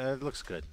[0.00, 0.64] Uh, it looks good.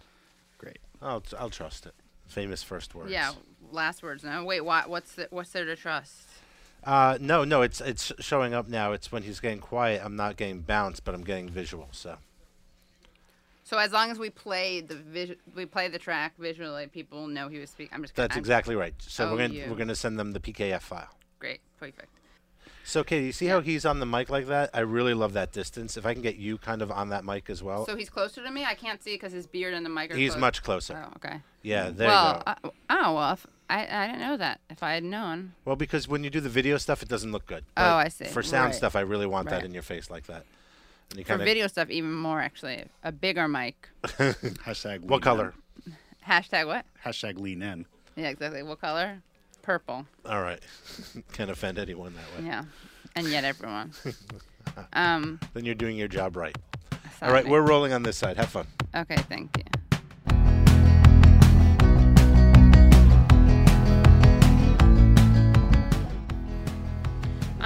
[0.58, 0.80] Great.
[1.01, 1.93] I'll I'll trust it.
[2.27, 3.12] Famous first words.
[3.12, 3.31] Yeah,
[3.71, 4.23] last words.
[4.23, 4.61] No, wait.
[4.61, 4.89] What?
[4.89, 6.23] What's the, what's there to trust?
[6.83, 8.92] Uh, no, no, it's it's showing up now.
[8.92, 10.02] It's when he's getting quiet.
[10.04, 11.88] I'm not getting bounce, but I'm getting visual.
[11.92, 12.18] So
[13.63, 17.48] So as long as we play the vis- we play the track visually, people know
[17.50, 17.94] he was speaking.
[17.96, 18.16] I'm just.
[18.16, 18.94] that's I'm- exactly right.
[19.00, 19.66] So Oh, we're gonna you.
[19.70, 21.09] we're gonna send them the PKF file.
[21.39, 21.59] Great.
[21.80, 22.09] Perfect.
[22.88, 24.69] So Katie, you see how he's on the mic like that?
[24.73, 25.97] I really love that distance.
[25.97, 28.41] If I can get you kind of on that mic as well, So he's closer
[28.41, 28.63] to me.
[28.63, 30.15] I can't see because his beard and the mic are.
[30.15, 30.39] he's close.
[30.39, 31.05] much closer.
[31.05, 31.42] Oh, okay.
[31.64, 32.72] Yeah, there well, you go.
[32.90, 33.34] I, oh well.
[33.34, 34.62] If, I I didn't know that.
[34.70, 35.52] If I had known.
[35.66, 37.66] well, because when you do the video stuff, it doesn't look good.
[37.76, 38.23] Oh, I see.
[38.23, 38.76] For sound Right.
[38.76, 40.45] stuff, I really want that in your face like that.
[41.09, 42.86] And you For kinda- video stuff, even more actually.
[43.04, 43.90] A bigger mic.
[44.04, 45.02] Hashtag.
[45.02, 45.54] What color?
[45.86, 45.98] In.
[46.26, 46.86] Hashtag what?
[47.04, 47.86] Hashtag lean in.
[48.16, 48.64] Yeah, exactly.
[48.64, 49.22] What color?
[49.68, 50.06] Purple.
[50.26, 50.62] All right.
[51.34, 52.48] Can't offend anyone that way.
[52.48, 52.64] Yeah.
[53.18, 53.92] And yet everyone.
[54.94, 55.42] um.
[55.54, 56.58] Then you're doing your job right.
[57.22, 58.38] All right, we're rolling on this side.
[58.38, 58.66] Have fun.
[58.96, 59.18] Okay.
[59.18, 59.64] Thank you.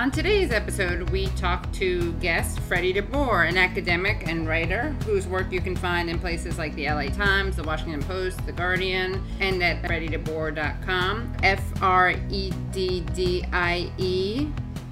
[0.02, 5.52] On today's episode, we talk to guest Freddie DeBoer, an academic and writer whose work
[5.52, 9.62] you can find in places like the LA Times, the Washington Post, the Guardian, and
[9.62, 11.38] at freddiedeboer.com.
[11.44, 14.48] F R E D D I E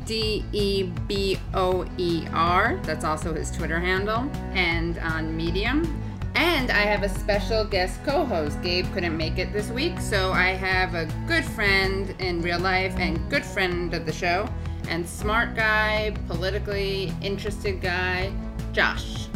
[0.06, 2.80] D E B O E R.
[2.84, 5.92] That's also his Twitter handle, and on Medium.
[6.36, 8.62] And I have a special guest co host.
[8.62, 12.96] Gabe couldn't make it this week, so I have a good friend in real life
[12.98, 14.48] and good friend of the show,
[14.90, 18.34] and smart guy, politically interested guy,
[18.74, 19.28] Josh.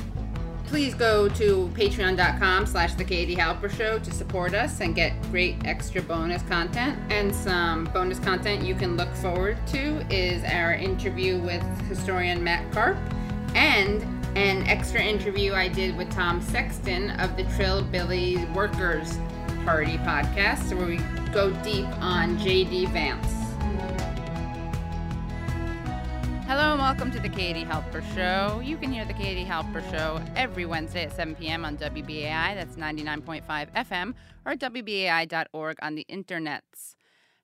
[0.65, 5.55] Please go to patreon.com slash the Katie Halper Show to support us and get great
[5.65, 6.97] extra bonus content.
[7.11, 12.71] And some bonus content you can look forward to is our interview with historian Matt
[12.71, 12.97] Karp
[13.53, 14.01] and
[14.35, 19.19] an extra interview I did with Tom Sexton of the Trillbilly Workers
[19.63, 20.97] Party podcast, where we
[21.31, 22.87] go deep on J.D.
[22.87, 23.42] Vance.
[26.45, 28.59] Hello and welcome to the Katie Halper Show.
[28.59, 31.63] You can hear the Katie Halper Show every Wednesday at 7 p.m.
[31.63, 33.43] on WBAI, that's 99.5
[33.73, 34.13] FM,
[34.45, 36.95] or WBAI.org on the internets.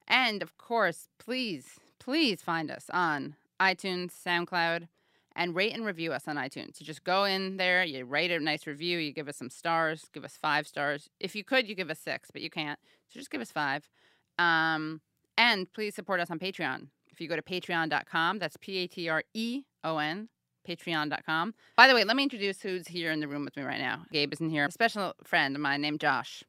[0.06, 4.90] And of course, please, please find us on iTunes, SoundCloud,
[5.34, 6.82] and rate and review us on iTunes.
[6.82, 10.10] You just go in there, you write a nice review, you give us some stars,
[10.14, 11.10] give us five stars.
[11.22, 12.80] If you could, you give us six, but you can't.
[13.08, 13.90] So just give us five.
[14.38, 15.00] Um,
[15.38, 16.88] and please support us on Patreon.
[17.20, 20.30] If you go to patreon.com, that's P A T R E O N,
[20.66, 21.54] patreon.com.
[21.76, 24.06] By the way, let me introduce who's here in the room with me right now.
[24.14, 24.64] Gabe isn't here.
[24.64, 26.46] A special friend of mine named Josh.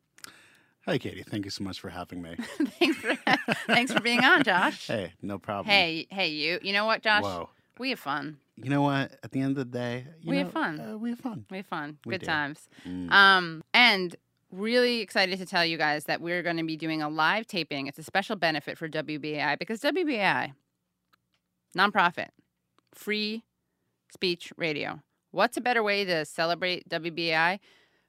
[0.86, 1.24] Hi, Katie.
[1.24, 2.36] Thank you so much for having me.
[2.78, 3.16] thanks for
[3.66, 4.86] thanks for being on, Josh.
[4.86, 5.66] hey, no problem.
[5.66, 6.60] Hey, hey, you.
[6.62, 7.24] You know what, Josh?
[7.24, 7.48] Whoa.
[7.80, 8.36] We have fun.
[8.62, 9.10] You know what?
[9.24, 10.78] At the end of the day, you We know, have fun.
[10.78, 11.46] Uh, we have fun.
[11.50, 11.98] We have fun.
[12.06, 12.26] We Good do.
[12.26, 12.68] times.
[12.86, 13.10] Mm.
[13.10, 14.14] Um, and
[14.50, 17.86] really excited to tell you guys that we're going to be doing a live taping.
[17.86, 20.54] It's a special benefit for WBAI because WBAI,
[21.76, 22.28] nonprofit,
[22.94, 23.44] free
[24.12, 25.00] speech radio.
[25.30, 27.60] What's a better way to celebrate WBAI?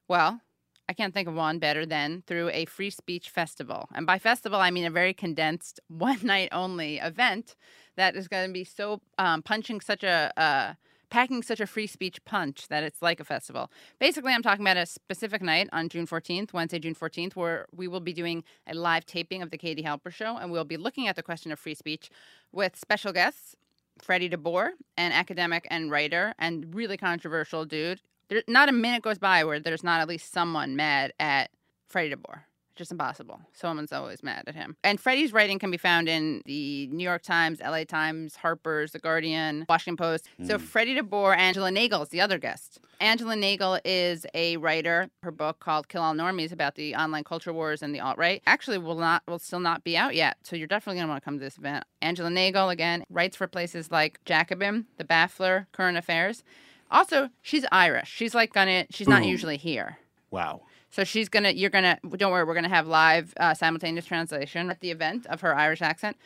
[0.08, 0.42] Well,
[0.90, 3.88] I can't think of one better than through a free speech festival.
[3.94, 7.56] And by festival, I mean a very condensed, one night only event
[7.96, 10.74] that is going to be so um, punching such a, uh,
[11.12, 13.70] packing such a free speech punch that it's like a festival.
[14.00, 17.88] Basically, I'm talking about a specific night on June 14th, Wednesday, June 14th, where we
[17.88, 21.08] will be doing a live taping of the Katie Halper Show, and we'll be looking
[21.08, 22.10] at the question of free speech
[22.52, 23.56] with special guests.
[24.02, 28.02] Freddie DeBoer, an academic and writer, and really controversial dude.
[28.30, 31.52] There, not a minute goes by where there's not at least someone mad at
[31.88, 32.44] Freddie DeBoer.
[32.76, 33.42] Just impossible.
[33.54, 34.78] Someone's always mad at him.
[34.84, 39.00] And Freddie's writing can be found in the New York Times, LA Times, Harper's, The
[39.00, 40.30] Guardian, Washington Post.
[40.44, 40.64] So hmm.
[40.64, 42.80] Freddie DeBoer, Angela Nagle is the other guest.
[43.02, 45.10] Angela Nagle is a writer.
[45.24, 48.42] Her book called Kill All Normies about the online culture wars and the alt right
[48.46, 50.38] actually will not will still not be out yet.
[50.44, 51.84] So you're definitely gonna want to come to this event.
[52.02, 56.44] Angela Nagle again writes for places like Jacobin, The Baffler, Current Affairs.
[56.92, 58.10] Also, she's Irish.
[58.10, 59.98] She's like gonna she's not usually here.
[60.30, 60.62] Wow.
[60.92, 64.82] So she's gonna, you're gonna, don't worry, we're gonna have live uh, simultaneous translation at
[64.82, 66.18] the event of her Irish accent,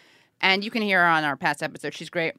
[0.42, 1.94] and you can hear her on our past episode.
[1.94, 2.34] She's great.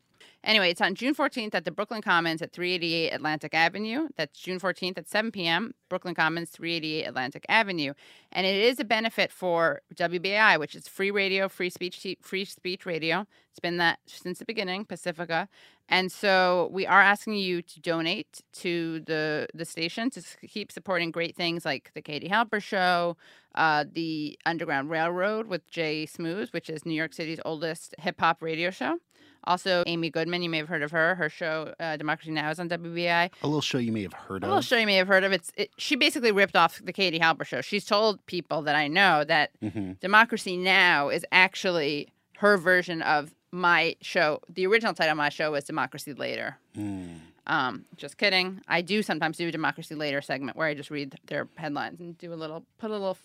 [0.46, 4.06] Anyway, it's on June 14th at the Brooklyn Commons at 388 Atlantic Avenue.
[4.16, 5.74] That's June 14th at 7 p.m.
[5.88, 7.94] Brooklyn Commons, 388 Atlantic Avenue,
[8.30, 12.86] and it is a benefit for WBAI, which is free radio, free speech, free speech
[12.86, 13.26] radio.
[13.50, 15.48] It's been that since the beginning, Pacifica,
[15.88, 21.10] and so we are asking you to donate to the the station to keep supporting
[21.10, 23.16] great things like the Katie Halper Show,
[23.56, 28.42] uh, the Underground Railroad with Jay Smooth, which is New York City's oldest hip hop
[28.42, 28.98] radio show.
[29.46, 31.14] Also, Amy Goodman, you may have heard of her.
[31.14, 33.30] Her show, uh, Democracy Now, is on WBI.
[33.42, 34.48] A little show you may have heard of.
[34.48, 35.32] A little show you may have heard of.
[35.32, 37.60] It's it, she basically ripped off the Katie Halper show.
[37.60, 42.08] She's told people that I know that hmm Democracy Now is actually
[42.38, 44.40] her version of my show.
[44.48, 46.58] The original title of my show was Democracy Later.
[46.76, 47.20] Mm.
[47.46, 48.60] Um, just kidding.
[48.68, 52.18] I do sometimes do a Democracy Later segment where I just read their headlines and
[52.18, 53.16] do a little, put a little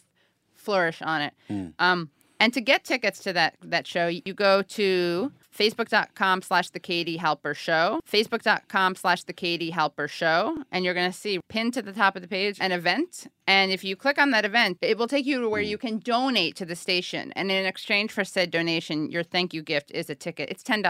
[0.54, 1.34] flourish on it.
[1.50, 1.74] Mm.
[1.80, 2.10] Um,
[2.42, 7.20] and to get tickets to that that show, you go to facebook.com slash the Katie
[7.20, 11.84] Halper Show, facebook.com slash the Katie Halper Show, and you're going to see pinned to
[11.84, 13.28] the top of the page an event.
[13.46, 15.70] And if you click on that event, it will take you to where hmm.
[15.70, 17.32] you can donate to the station.
[17.36, 20.50] And in exchange for said donation, your thank you gift is a ticket.
[20.50, 20.82] It's $10.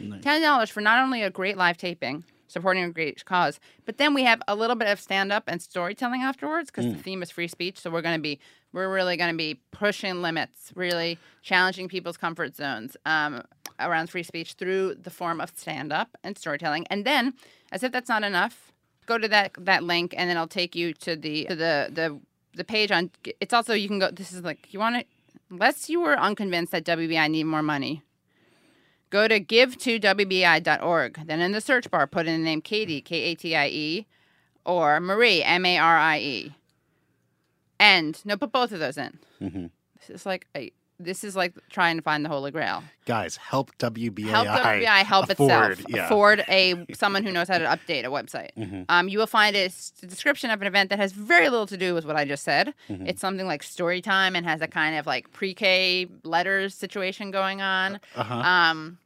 [0.00, 0.22] Nice.
[0.22, 4.24] $10 for not only a great live taping, supporting a great cause, but then we
[4.24, 7.48] have a little bit of stand up and storytelling afterwards because the theme is free
[7.48, 7.78] speech.
[7.78, 8.38] So we're going to be,
[8.72, 13.42] we're really going to be pushing limits, really challenging people's comfort zones um,
[13.80, 16.86] around free speech through the form of stand up and storytelling.
[16.88, 17.34] And then,
[17.72, 18.72] as if that's not enough,
[19.06, 22.20] go to that that link and then I'll take you to the to the the
[22.54, 23.10] the page on.
[23.40, 24.10] It's also you can go.
[24.10, 25.04] This is like you want to.
[25.48, 28.02] Unless you were unconvinced that WBI need more money,
[29.10, 31.26] go to give2wbi.org.
[31.26, 34.06] Then in the search bar, put in the name Katie, K A T I E,
[34.64, 36.54] or Marie, M A R I E.
[37.78, 39.18] And no, put both of those in.
[39.40, 39.70] Mhm.
[40.00, 42.82] This is like a, this is like trying to find the Holy Grail.
[43.04, 44.28] Guys, help WBAI.
[44.28, 45.84] Help WBI help afford, itself.
[45.90, 46.06] Yeah.
[46.06, 48.50] Afford a someone who knows how to update a website.
[48.56, 48.86] Mhm.
[48.88, 49.68] Um, you will find a
[50.06, 52.72] description of an event that has very little to do with what I just said.
[52.88, 53.08] Mhm.
[53.08, 57.60] It's something like story time and has a kind of like pre-K letters situation going
[57.60, 58.00] on.
[58.14, 58.34] Uh-huh.
[58.34, 58.98] Um,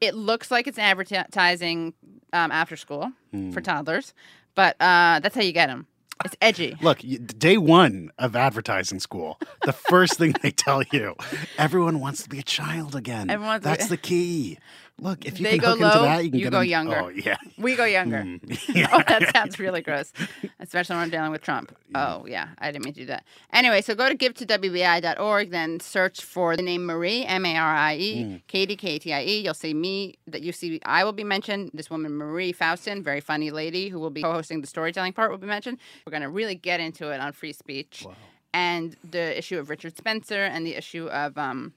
[0.00, 1.94] it looks like it's advertising
[2.32, 3.52] um, after school Mm.
[3.52, 4.12] for toddlers,
[4.54, 5.86] but uh, that's how you get them.
[6.24, 6.76] It's edgy.
[6.80, 6.98] Look,
[7.38, 11.14] day one of advertising school, the first thing they tell you,
[11.58, 13.30] everyone wants to be a child again.
[13.30, 14.58] Everyone wants to be- That's the key.
[15.00, 16.58] Look, if you They can go hook into low, that, you can you get go
[16.60, 17.00] them- younger.
[17.00, 17.36] Oh yeah.
[17.58, 18.18] We go younger.
[18.22, 18.58] Mm.
[18.74, 18.88] Yeah.
[18.92, 20.12] oh, that sounds really gross,
[20.60, 21.76] especially when I'm dealing with Trump.
[21.94, 23.24] Oh, yeah, I didn't mean to do that.
[23.52, 27.56] Anyway, so go to give to WBI.org, then search for the name Marie, M A
[27.56, 28.42] R I E, Mm.
[28.46, 29.40] Katie, K A T I E.
[29.40, 31.70] You'll see me, that you see I will be mentioned.
[31.74, 35.30] This woman, Marie Faustin, very funny lady who will be co hosting the storytelling part,
[35.30, 35.78] will be mentioned.
[36.06, 38.14] We're going to really get into it on free speech Wow.
[38.54, 41.72] and the issue of Richard Spencer and the issue of um,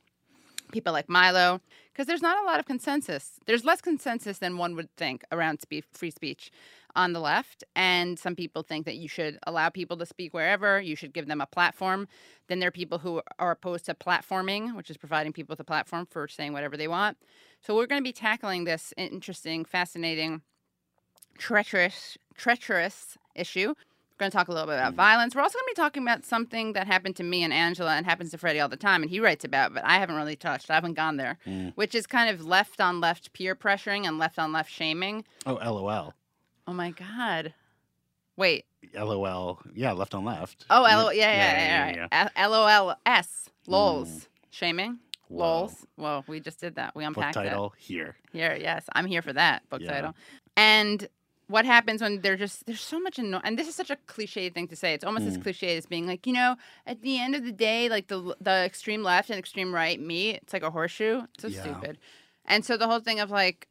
[0.71, 1.59] people like Milo,
[1.95, 3.39] because there's not a lot of consensus.
[3.45, 6.51] There's less consensus than one would think around spe- free speech
[6.94, 7.63] on the left.
[7.74, 11.27] And some people think that you should allow people to speak wherever, you should give
[11.27, 12.09] them a platform.
[12.47, 15.65] Then there are people who are opposed to platforming, which is providing people with a
[15.65, 17.18] platform for saying whatever they want.
[17.62, 20.42] So we're going to be tackling this interesting, fascinating,
[21.38, 23.74] treacherous, treacherous issue.
[24.15, 25.35] We're going to talk a little bit about violence.
[25.35, 28.06] We're also going to be talking about something that happened to me and Angela and
[28.06, 30.69] happens to Freddie all the time, and he writes about, but I haven't really touched.
[30.71, 31.73] I haven't gone there, Mm.
[31.75, 35.25] which is kind of left on left peer pressuring and left on left shaming.
[35.45, 36.13] Oh, LOL.
[36.65, 37.53] Oh my God.
[38.38, 38.63] Wait.
[38.94, 39.62] LOL.
[39.73, 40.63] Yeah, left on left.
[40.69, 41.13] Oh, Yeah, LOL.
[41.13, 41.31] Yeah,
[41.91, 42.29] yeah, yeah.
[42.38, 43.50] yeah, LOLS.
[43.68, 44.27] LOLs.
[44.50, 45.00] Shaming.
[45.27, 45.44] Whoa.
[45.65, 45.85] LOLs.
[45.97, 46.95] Whoa, we just did that.
[46.95, 47.44] We Book unpacked that.
[47.50, 48.15] title here.
[48.31, 49.91] Here, yes, I'm here for that book Yeah.
[49.91, 50.15] title.
[50.56, 51.09] And
[51.47, 54.50] what happens when they're just there's so much anno- and this is such a cliche
[54.50, 54.94] thing to say.
[54.94, 55.44] It's almost as Mm.
[55.44, 56.56] cliche as being like you know
[56.88, 60.38] at the end of the day, like the the extreme left and extreme right meet.
[60.38, 61.24] It's like a horseshoe.
[61.33, 61.62] It's so Yeah.
[61.62, 61.97] stupid.
[62.45, 63.68] And so the whole thing of like.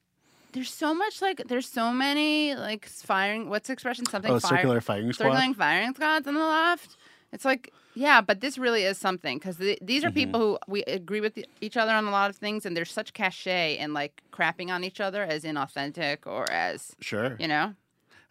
[0.52, 4.50] There's so much like there's so many like firing what's the expression something Oh, fire,
[4.58, 5.30] circular firing squad.
[5.32, 6.96] circling firing squads on the left.
[7.32, 10.14] It's like, yeah, but this really is something because the, these are Mhm.
[10.14, 12.92] people who we agree with e- each other on a lot of things, and there's
[12.92, 17.36] such cachet in like crapping on each other as inauthentic or as Sure.
[17.38, 17.74] you know,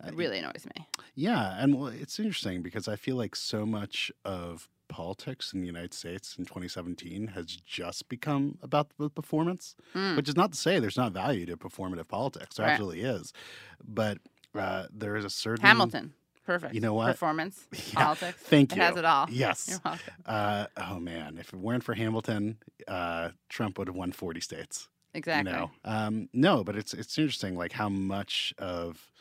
[0.04, 0.88] Uh, it really annoys me.
[1.16, 5.66] Yeah, and well, it's interesting because I feel like so much of politics in the
[5.66, 10.18] United States in 2017 has just become about the performance, Mm.
[10.18, 12.58] which is not to say there's not value to performative politics.
[12.58, 12.74] There Right.
[12.74, 13.32] absolutely is,
[13.84, 14.18] but
[14.56, 16.14] uh, there is a certain Hamilton,
[16.46, 16.74] perfect.
[16.74, 17.08] You know what?
[17.12, 18.40] Performance, Yeah, politics.
[18.44, 18.82] Thank you.
[18.82, 19.28] it has it all.
[19.30, 19.68] Yes.
[19.70, 20.14] You're welcome.
[20.26, 22.58] Uh, oh man, if it weren't for Hamilton,
[22.88, 24.90] uh, Trump would have won 40 states.
[25.14, 25.52] Exactly.
[25.52, 25.72] You know?
[25.86, 29.12] um, no, but it's it's interesting, like how much of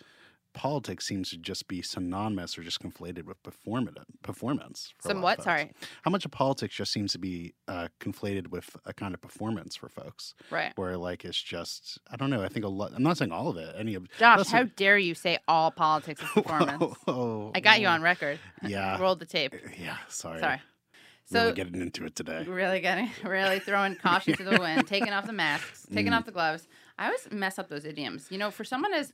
[0.52, 3.99] politics seems to just be synonymous or just conflated with performance.
[4.23, 4.92] Performance.
[4.99, 5.42] for a lot Some what?
[5.42, 5.73] Sorry.
[6.02, 9.76] How much of politics just seems to be uh, conflated with a kind of performance
[9.76, 10.73] for folks, Right.
[10.76, 12.42] where like it's just I don't know.
[12.42, 12.92] I think a lot.
[12.94, 13.75] I'm not saying all of it.
[13.78, 16.94] Any of Josh, how dare you say all politics is performance?
[17.04, 18.38] Whoa, I got you on record.
[18.66, 18.99] Yeah.
[19.00, 19.54] Rolled the tape.
[19.78, 19.97] Yeah.
[20.09, 20.38] Sorry.
[20.40, 20.61] Sorry.
[21.25, 22.44] So Really getting into it today.
[22.47, 26.18] really getting really throwing caution to the wind, taking off the masks, taking Mm.
[26.18, 26.68] off the gloves.
[26.99, 28.26] I always mess up those idioms.
[28.30, 29.12] You know, for someone as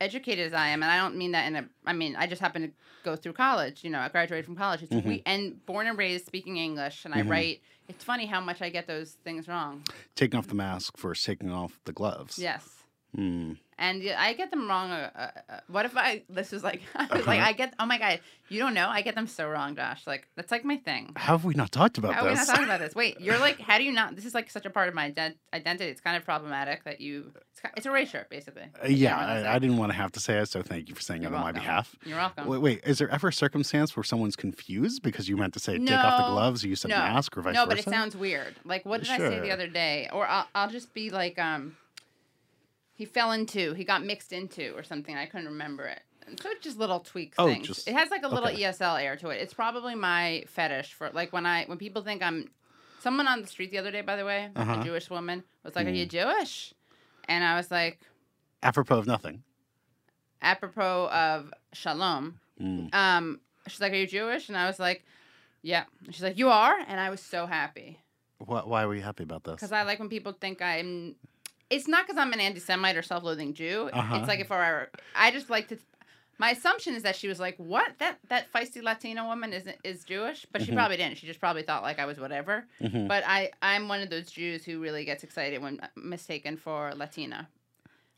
[0.00, 1.68] educated as I am, and I don't mean that in a.
[1.86, 2.70] I mean, I just happen to
[3.04, 3.84] go through college.
[3.84, 4.82] You know, I graduated from college.
[4.82, 7.60] It's we and born and raised speaking English, and I write.
[7.88, 9.82] It's funny how much I get those things wrong.
[10.14, 12.38] Taking off the mask versus taking off the gloves.
[12.38, 12.68] Yes.
[13.14, 13.54] Hmm.
[13.78, 14.90] And I get them wrong.
[14.90, 16.22] Uh, uh, uh, what if I?
[16.28, 17.48] This is like, I was like, Uh-huh.
[17.48, 17.74] I get.
[17.78, 18.88] Oh my god, you don't know.
[18.88, 20.04] I get them so wrong, Josh.
[20.04, 21.12] Like that's like my thing.
[21.16, 22.48] How have we not talked about How are we not this?
[22.48, 22.96] talking about this?
[22.96, 24.16] Wait, you're like, how do you not?
[24.16, 25.90] This is like such a part of my ident- identity.
[25.90, 27.32] It's kind of problematic that you.
[27.52, 28.64] It's, ki- it's erasure, basically.
[28.82, 29.54] Uh, yeah, I.
[29.54, 31.36] I, didn't want to have to say it, so thank you for saying You're it
[31.36, 31.94] on my behalf.
[32.04, 32.48] You're welcome.
[32.48, 35.78] Wait, wait, is there ever a circumstance where someone's confused because you meant to say
[35.78, 37.68] take off the gloves, or you said no, mask, or vice no, versa?
[37.68, 38.56] but it sounds weird.
[38.64, 40.08] Like, what did I say the other day?
[40.12, 41.76] Or I'll, I'll just be like, um,
[42.98, 45.16] he fell into, he got mixed into, or something.
[45.16, 46.02] I couldn't remember it.
[46.26, 47.66] And so it's just little tweaks Oh, things.
[47.68, 48.60] just- it has like a little okay.
[48.64, 49.40] ESL air to it.
[49.40, 52.50] It's probably my fetish for like when I when people think I'm.
[53.00, 54.80] Someone on the street the other day, by the way, Uh-huh.
[54.80, 56.10] a Jewish woman, was like, "Are you Mm.
[56.10, 56.74] Jewish?"
[57.28, 58.00] And I was like,
[58.64, 59.44] Apropos of nothing.
[60.42, 62.92] apropos of shalom, Mm.
[62.94, 65.04] um, she's like, "Are you Jewish?" And I was like,
[65.62, 68.00] "Yeah." And she's like, "You are," and I was so happy.
[68.38, 69.54] Why, why were you happy about this?
[69.54, 71.14] Because I like when people think I'm.
[71.70, 73.90] It's not because I'm an anti-Semite or self-loathing Jew.
[73.92, 74.16] Uh-huh.
[74.16, 75.78] It's like if I were, I just like to.
[76.40, 77.98] My assumption is that she was like, "What?
[77.98, 80.76] That that feisty Latina woman is is Jewish?" But she Mhm.
[80.76, 81.18] probably didn't.
[81.18, 82.64] She just probably thought like I was whatever.
[82.80, 83.08] Mhm.
[83.08, 87.48] But I I'm one of those Jews who really gets excited when mistaken for Latina.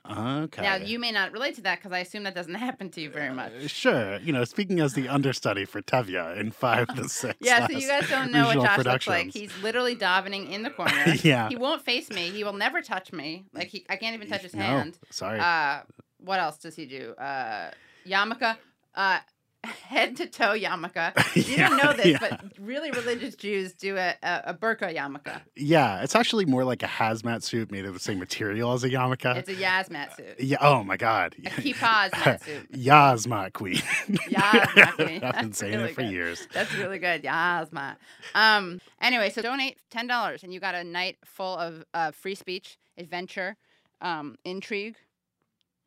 [0.08, 0.62] Okay.
[0.62, 3.10] Now you may not relate to that because I assume that doesn't happen to you
[3.10, 3.52] very much.
[3.52, 4.18] Uh, Sure.
[4.18, 7.36] You know, speaking as the understudy for Tevye in five to six.
[7.40, 9.32] Yeah, so you guys don't know what Josh looks like.
[9.32, 11.14] He's literally davening in the corner.
[11.22, 11.48] Yeah.
[11.48, 12.30] He won't face me.
[12.30, 13.44] He will never touch me.
[13.52, 14.98] Like he, I can't even touch his No, hand.
[15.10, 15.38] sorry.
[15.38, 15.80] Uh,
[16.18, 17.12] what else does he do?
[17.12, 17.70] Uh,
[18.06, 18.56] yarmulke,
[18.94, 19.18] uh,
[19.64, 21.12] head to toe yarmulke.
[21.50, 22.18] You don't know this, Yeah.
[22.20, 25.40] but really religious Jews do a, a, a burqa yarmulke.
[25.56, 28.88] yeah, it's actually more like a hazmat suit made of the same material as a
[28.90, 29.36] yarmulke.
[29.36, 30.40] It's a yazmat suit.
[30.40, 30.56] yeah.
[30.60, 31.34] Oh my God.
[31.44, 32.72] A kippah hazmat suit.
[32.72, 33.76] Yazma queen.
[33.76, 35.22] Yazma queen.
[35.24, 36.12] I've been saying really it for good.
[36.12, 36.48] years.
[36.52, 37.22] That's really good.
[37.22, 37.96] Yazma.
[38.34, 38.80] Um.
[39.00, 42.78] Anyway, so donate ten dollars, and you got a night full of uh, free speech,
[42.96, 43.56] adventure,
[44.00, 44.96] um, intrigue.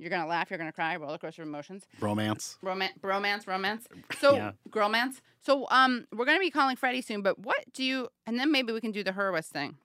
[0.03, 0.49] You're gonna laugh.
[0.51, 0.97] You're gonna cry.
[0.97, 1.85] Roller coaster of emotions.
[2.01, 2.57] Romance.
[2.61, 3.87] Romance, bromance, romance.
[4.19, 4.51] So, Yeah.
[4.69, 5.21] girlmance.
[5.41, 7.21] So, um, we're gonna be calling Freddie soon.
[7.21, 8.09] But what do you?
[8.27, 9.77] And then maybe we can do the Hurwitz thing.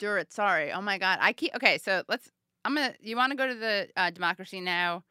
[0.00, 0.32] Durit.
[0.32, 0.72] Sorry.
[0.72, 1.18] Oh my God.
[1.20, 1.54] I keep.
[1.56, 1.76] Okay.
[1.78, 2.30] So let's.
[2.64, 2.94] I'm gonna.
[3.00, 5.04] You want to go to the uh, Democracy Now?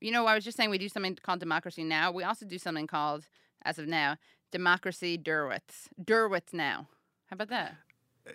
[0.00, 2.10] You know, I was just saying we do something called Democracy Now.
[2.10, 3.26] We also do something called,
[3.64, 4.16] as of now,
[4.50, 5.88] Democracy Durwitz.
[6.02, 6.88] Durwitz Now.
[7.26, 7.74] How about that?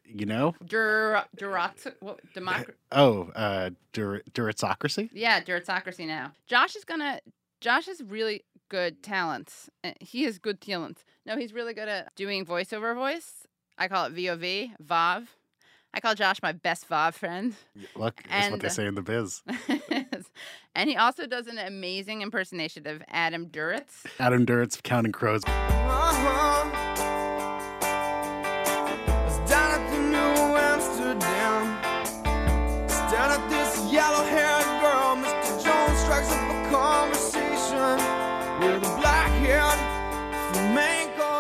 [0.05, 0.55] You know?
[0.65, 1.95] Dur Durat.
[1.99, 2.19] What?
[2.33, 5.09] Democ- Oh, uh, dur- Duritocracy?
[5.13, 6.31] Yeah, Dirtsocracy now.
[6.47, 7.19] Josh is gonna.
[7.61, 9.69] Josh has really good talents.
[9.83, 11.03] Uh, He has good talents.
[11.25, 13.47] No, he's really good at doing voiceover voice.
[13.77, 15.27] I call it VOV, VOV.
[15.93, 17.55] I call Josh my best VOV friend.
[17.95, 19.43] Look, that's what they say in the biz.
[20.75, 24.05] and he also does an amazing impersonation of Adam Duritz.
[24.19, 25.43] Adam Duritz, Counting Crows.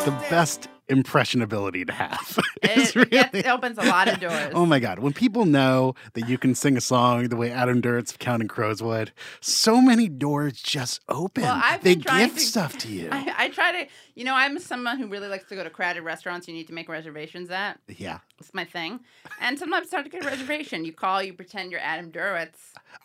[0.05, 2.39] The best impressionability to have.
[2.67, 3.09] It, really-
[3.39, 4.51] it opens a lot of doors.
[4.53, 4.99] Oh my God.
[4.99, 8.47] When people know that you can sing a song the way Adam Duritz of Counting
[8.47, 11.43] Crows would, so many doors just open.
[11.43, 13.09] Well, I've they gift to- stuff to you.
[13.11, 16.01] I, I try to, you know, I'm someone who really likes to go to crowded
[16.01, 16.47] restaurants.
[16.47, 17.79] You need to make reservations at.
[17.87, 18.19] yeah.
[18.39, 18.99] It's my thing.
[19.39, 20.83] And sometimes it's hard to get a reservation.
[20.85, 22.57] You call, you pretend you're Adam Duritz.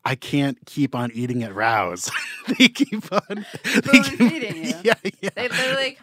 [0.04, 2.10] I can't keep on eating at Rouse.
[2.58, 4.74] they keep on they keep- feeding you.
[4.82, 5.30] Yeah, yeah.
[5.36, 5.98] They they're like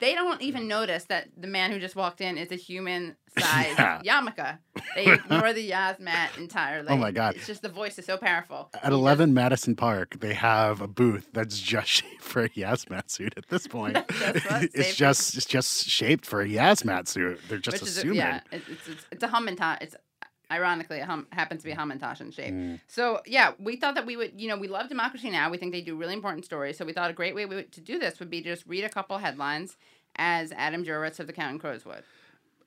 [0.00, 3.78] they don't even notice that the man who just walked in is a human sized
[3.78, 4.00] Yeah.
[4.02, 4.58] yarmulke.
[4.94, 6.88] They ignore the Yazmat entirely.
[6.88, 7.36] Oh my God.
[7.36, 8.70] It's just the voice is so powerful.
[8.82, 13.34] At 11 Madison Park, they have a booth that's just shaped for a Yazmat suit
[13.36, 13.96] at this point.
[14.08, 17.40] It's just it's just shaped for a Yazmat suit.
[17.48, 18.16] They're just which is a, assuming.
[18.16, 19.78] yeah, it's, it's it's a Hamantash.
[19.82, 19.96] It's
[20.50, 22.52] ironically it hum, happens to be a Hamantash in shape.
[22.52, 22.80] Mm.
[22.86, 25.50] So yeah, we thought that we would, you know, we love democracy now.
[25.50, 26.76] We think they do really important stories.
[26.76, 28.66] So we thought a great way we would, to do this would be to just
[28.66, 29.76] read a couple headlines
[30.16, 32.02] as Adam Jurwitz of the Counting Crows would.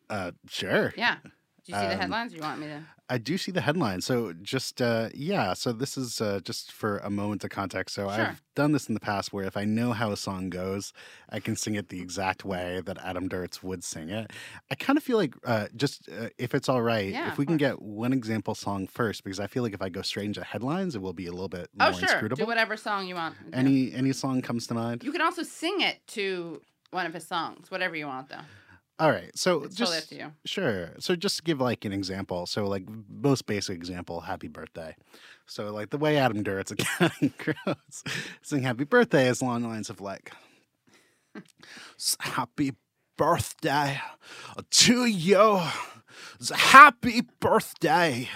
[0.10, 0.94] Uh, sure.
[0.98, 1.18] Yeah.
[1.66, 2.34] Do you see the Um, headlines?
[2.34, 2.82] Or you want me to?
[3.10, 4.06] I do see the headlines.
[4.06, 5.54] So just uh, yeah.
[5.54, 7.96] So this is uh, just for a moment of context.
[7.96, 8.28] So Sure.
[8.28, 10.94] I've done this in the past where if I know how a song goes,
[11.30, 14.32] I can sing it the exact way that Adam Duritz would sing it.
[14.72, 17.46] I kind of feel like uh, just uh, if it's all right, Yeah, if we
[17.46, 20.44] can get one example song first, because I feel like if I go straight into
[20.44, 22.44] headlines, it will be a little bit Oh more sure, inscrutable.
[22.44, 23.36] do whatever song you want.
[23.54, 25.04] Any any song comes to mind?
[25.04, 28.46] You can also sing it to one of his songs, whatever you want though.
[29.00, 29.32] All right.
[29.38, 30.34] So It's just totally up to you.
[30.46, 30.90] Sure.
[31.00, 34.96] So just to give like an example, so like most basic example, happy birthday.
[35.48, 38.04] So like the way Adam Duritz of Counting Crows,
[38.42, 40.32] sing happy birthday is along the lines of like
[42.20, 42.74] happy
[43.18, 44.00] birthday
[44.70, 45.62] to you.
[46.40, 48.30] S- Happy birthday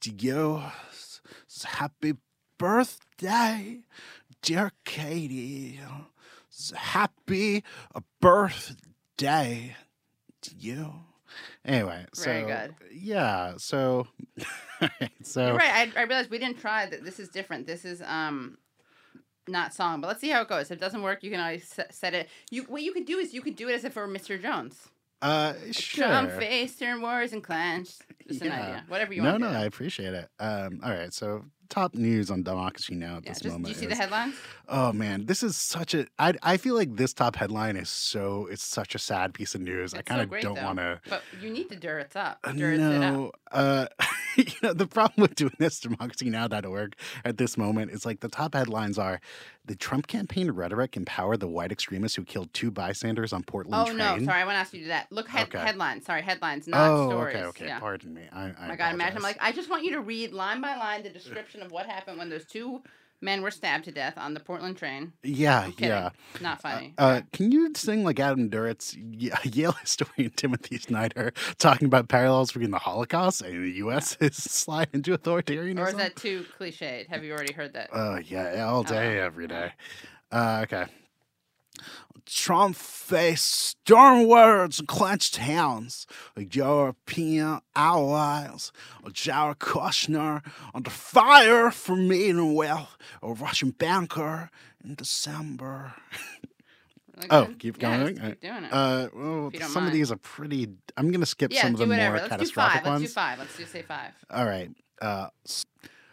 [0.00, 0.62] to you.
[0.90, 2.14] S- s- Happy
[2.58, 3.80] birthday,
[4.42, 5.80] dear Katie.
[6.52, 7.64] S- Happy
[8.20, 9.76] birthday
[10.56, 10.92] you.
[11.64, 12.74] Anyway, so Very good.
[12.92, 14.06] yeah, so
[15.22, 15.92] so You're right.
[15.96, 17.04] I, I realized we didn't try that.
[17.04, 17.66] This is different.
[17.66, 18.56] This is um,
[19.46, 20.00] not song.
[20.00, 20.66] But let's see how it goes.
[20.70, 22.28] If it doesn't work, you can always set, set it.
[22.50, 24.40] You what you could do is you could do it as if it were Mr.
[24.40, 24.88] Jones.
[25.20, 26.06] uh sure.
[26.06, 28.02] Drum face, turn wars and clenched.
[28.26, 28.62] Just an Yeah.
[28.62, 28.84] idea.
[28.88, 29.40] Whatever you no, want.
[29.42, 29.58] no, to do.
[29.60, 30.28] I appreciate it.
[30.38, 33.68] Um, all right, so top news on Democracy Now at Yeah, this just, do moment
[33.68, 34.34] you see is the headlines?
[34.68, 36.06] Oh man, this is such a.
[36.18, 38.46] I I feel like this top headline is so.
[38.50, 39.94] It's such a sad piece of news.
[39.94, 41.00] I It's so kind of great, don't want to.
[41.08, 42.40] But you need to dir it up.
[42.54, 43.00] Dir it up.
[43.00, 43.86] No, uh,
[44.36, 46.94] you know the problem with doing this democracynow.org
[47.24, 49.20] at this moment is like the top headlines are
[49.68, 53.84] the Trump campaign rhetoric empowered the white extremists who killed two bystanders on Portland Oh
[53.94, 53.98] train.
[53.98, 55.06] no, sorry, I want to ask you to do that.
[55.12, 55.58] Look head, Okay.
[55.58, 56.04] headlines.
[56.06, 57.36] Sorry, headlines, not oh, stories.
[57.36, 57.66] okay, okay.
[57.66, 57.78] Yeah.
[57.78, 58.22] Pardon me.
[58.32, 60.60] I, I Oh my God, imagine I'm like, I just want you to read line
[60.60, 62.82] by line the description of what happened when those two
[63.20, 65.12] men were stabbed to death on the Portland train.
[65.22, 66.10] yeah, yeah.
[66.40, 66.94] Not funny.
[66.98, 67.26] Uh, Okay.
[67.32, 68.94] can you sing like Adam Duritz,
[69.56, 74.16] Yale historian Timothy Snyder, talking about parallels between the Holocaust and the U.S.
[74.20, 75.78] is slide into authoritarianism?
[75.80, 77.08] or is that too cliched?
[77.08, 77.90] Have you already heard that?
[77.92, 79.48] Uh, yeah, all day, Oh, every
[80.30, 80.86] Uh, okay.
[82.28, 86.06] Trump faced stern words and clenched hands.
[86.36, 88.72] Like European allies,
[89.12, 90.42] Jared Kushner
[90.74, 94.50] under fire for meeting with a Russian banker
[94.84, 95.94] in December.
[97.16, 97.58] Really oh, good?
[97.58, 98.14] keep Yeah, going?
[98.16, 98.72] just keep doing it.
[98.72, 100.68] Uh, well, If you don't some of these are pretty.
[100.96, 102.18] I'm gonna skip yeah, some of do the whatever.
[102.18, 102.84] more Let's do five.
[102.86, 103.00] ones.
[103.00, 103.38] Let's do five.
[103.40, 104.12] Let's do say five.
[104.30, 104.70] All right.
[105.02, 105.66] Uh, S-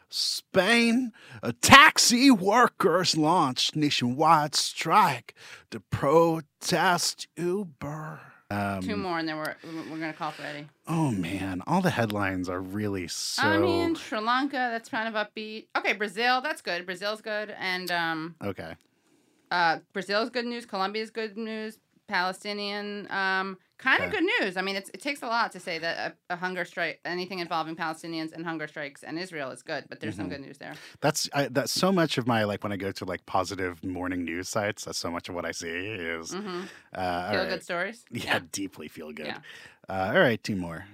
[0.09, 5.35] Spain, a taxi workers launched nationwide strike
[5.71, 8.21] to protest Uber.
[8.51, 9.55] Um, Two more, and then we're
[9.89, 10.67] we're gonna call Freddie.
[10.87, 13.41] Oh man, all the headlines are really so.
[13.41, 14.57] I mean, Sri Lanka.
[14.71, 15.65] That's kind of upbeat.
[15.75, 16.41] Okay, Brazil.
[16.41, 16.85] That's good.
[16.85, 18.75] Brazil's good, and um, okay.
[19.49, 20.67] uh, Brazil's good news.
[20.67, 21.79] Colombia's good news.
[22.07, 24.17] Palestinian, um, kind of Okay.
[24.19, 24.57] good news.
[24.57, 27.39] I mean, it's, it takes a lot to say that a, a hunger strike, anything
[27.39, 30.29] involving Palestinians and hunger strikes and Israel is good, but there's some Mhm.
[30.31, 30.73] good news there.
[31.01, 34.23] That's I, that's so much of my like when I go to like positive morning
[34.23, 34.85] news sites.
[34.85, 36.61] That's so much of what I see is Mm-hmm.
[36.93, 37.49] uh, Feel right.
[37.49, 38.05] good stories.
[38.11, 39.27] Yeah, deeply feel good.
[39.27, 39.39] Yeah.
[39.89, 40.85] Uh, all right, two more.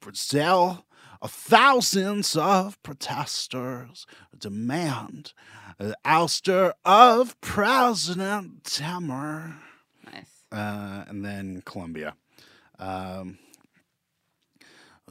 [0.00, 0.84] Brazil,
[1.24, 5.32] thousands of protesters demand
[5.78, 9.54] the ouster of President Temer.
[10.52, 12.14] Uh, and then Colombia.
[12.78, 13.38] Um,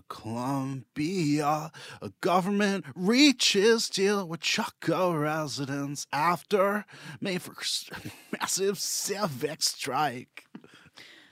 [0.09, 6.85] Colombia, a government reaches deal with Chocó residents after
[7.19, 10.45] May 1st massive civic strike.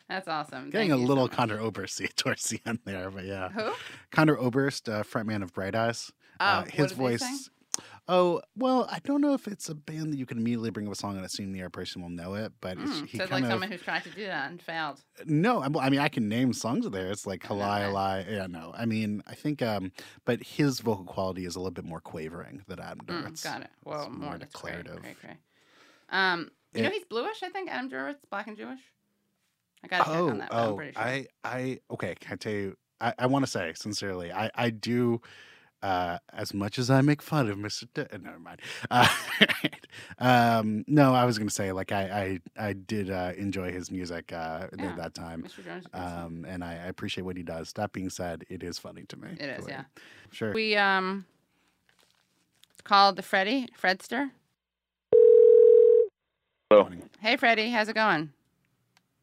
[0.08, 0.70] That's awesome.
[0.70, 1.52] Getting Thank a you so little much.
[1.60, 3.50] Oberst towards the end there, but yeah.
[3.50, 3.72] Who?
[4.12, 6.12] Conor Oberst, uh, frontman of Bright Eyes.
[6.40, 7.50] Oh, uh, his voice.
[8.12, 10.94] Oh well, I don't know if it's a band that you can immediately bring up
[10.94, 13.32] a song and assume the other person will know it, but Mm, he sounds kind
[13.32, 15.00] like of someone who's tried to do that and failed.
[15.26, 15.62] no.
[15.62, 17.12] I'm- mean, I can name songs there.
[17.12, 17.94] It's like I Halai that.
[17.94, 18.32] Halai.
[18.32, 18.74] Yeah, no.
[18.76, 19.92] I mean, I think, um,
[20.26, 23.44] but his vocal quality is a little bit more quavering than Adam Mm, Duritz.
[23.44, 23.70] got it.
[23.86, 25.02] Well, It's more that's great, declarative.
[25.04, 25.38] great, great.
[26.10, 27.44] Um, you know he's bluish.
[27.44, 28.80] I think Adam Duritz, black and Jewish.
[29.84, 30.50] I gotta check Oh, on that.
[30.50, 31.02] But I'm oh, pretty sure.
[31.04, 32.16] I, I, okay.
[32.20, 32.76] Can I tell you?
[33.00, 35.22] I, I want to say sincerely, I, I do.
[35.82, 37.88] Uh, as much as I make fun of Mr.
[37.94, 38.60] D- uh, never mind.
[38.92, 39.08] Uh,
[40.20, 43.90] um, no, I was going to say like I, I, I did uh, enjoy his
[43.90, 44.88] music uh, Yeah.
[44.88, 45.44] at that time, Mr.
[45.44, 45.58] Jones.
[45.58, 46.26] is good stuff.
[46.26, 47.72] um, and I, I appreciate what he does.
[47.74, 49.30] That being said, it is funny to me.
[49.40, 49.84] It is, yeah.
[50.32, 50.52] Sure.
[50.54, 51.26] We um,
[52.84, 54.32] called the Freddie Fredster.
[56.70, 56.88] Hello.
[57.22, 58.32] Hey, Freddie, how's it going?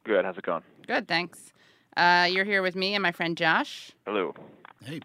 [0.04, 0.24] Good.
[0.24, 0.62] How's it going?
[0.86, 1.52] Good, thanks.
[1.96, 3.92] Uh, you're here with me and my friend Josh.
[4.06, 4.34] Hello.
[4.84, 5.00] Hey,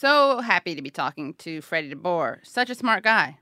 [0.00, 2.38] So happy to be talking to Freddie DeBoer.
[2.42, 3.36] Such a smart guy.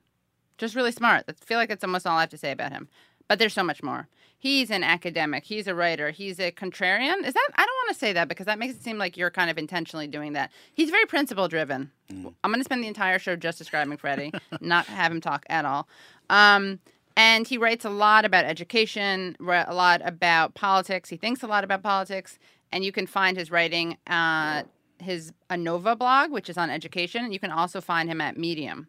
[0.56, 1.22] Just really smart.
[1.28, 2.88] I feel like that's almost all I have to say about him.
[3.28, 4.08] But there's so much more.
[4.36, 5.44] He's an academic.
[5.44, 6.10] He's a writer.
[6.10, 7.24] He's a contrarian.
[7.24, 7.48] Is that?
[7.54, 9.56] I don't want to say that because that makes it seem like you're kind of
[9.56, 10.50] intentionally doing that.
[10.74, 11.92] He's very principle driven.
[12.10, 12.34] Mm.
[12.42, 15.64] I'm going to spend the entire show just describing Freddie, not have him talk at
[15.64, 15.86] all.
[16.28, 16.80] Um,
[17.16, 21.08] and he writes a lot about education, a lot about politics.
[21.08, 22.36] He thinks a lot about politics,
[22.72, 24.64] and you can find his writing at
[25.00, 27.32] his Anova blog, which is on education.
[27.32, 28.88] You can also find him at Medium.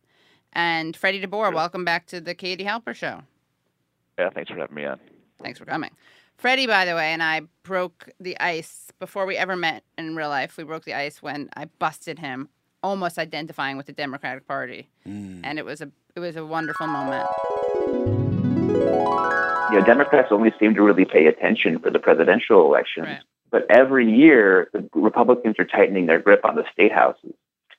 [0.53, 3.21] And Freddie DeBoer, welcome back to the Katie Halper Show.
[4.17, 4.29] Yeah.
[4.31, 4.99] Thanks for having me on.
[5.41, 5.91] Thanks for coming.
[6.37, 10.29] Freddie, by the way, and I broke the ice before we ever met in real
[10.29, 10.57] life.
[10.57, 12.49] We broke the ice when I busted him,
[12.81, 15.41] almost identifying with the Democratic Party, Mm.
[15.43, 17.27] and it was a it was a wonderful moment.
[19.71, 23.05] You know, Democrats only seem to really pay attention for the presidential elections.
[23.07, 23.19] Right.
[23.51, 27.33] But every year, the Republicans are tightening their grip on the state houses.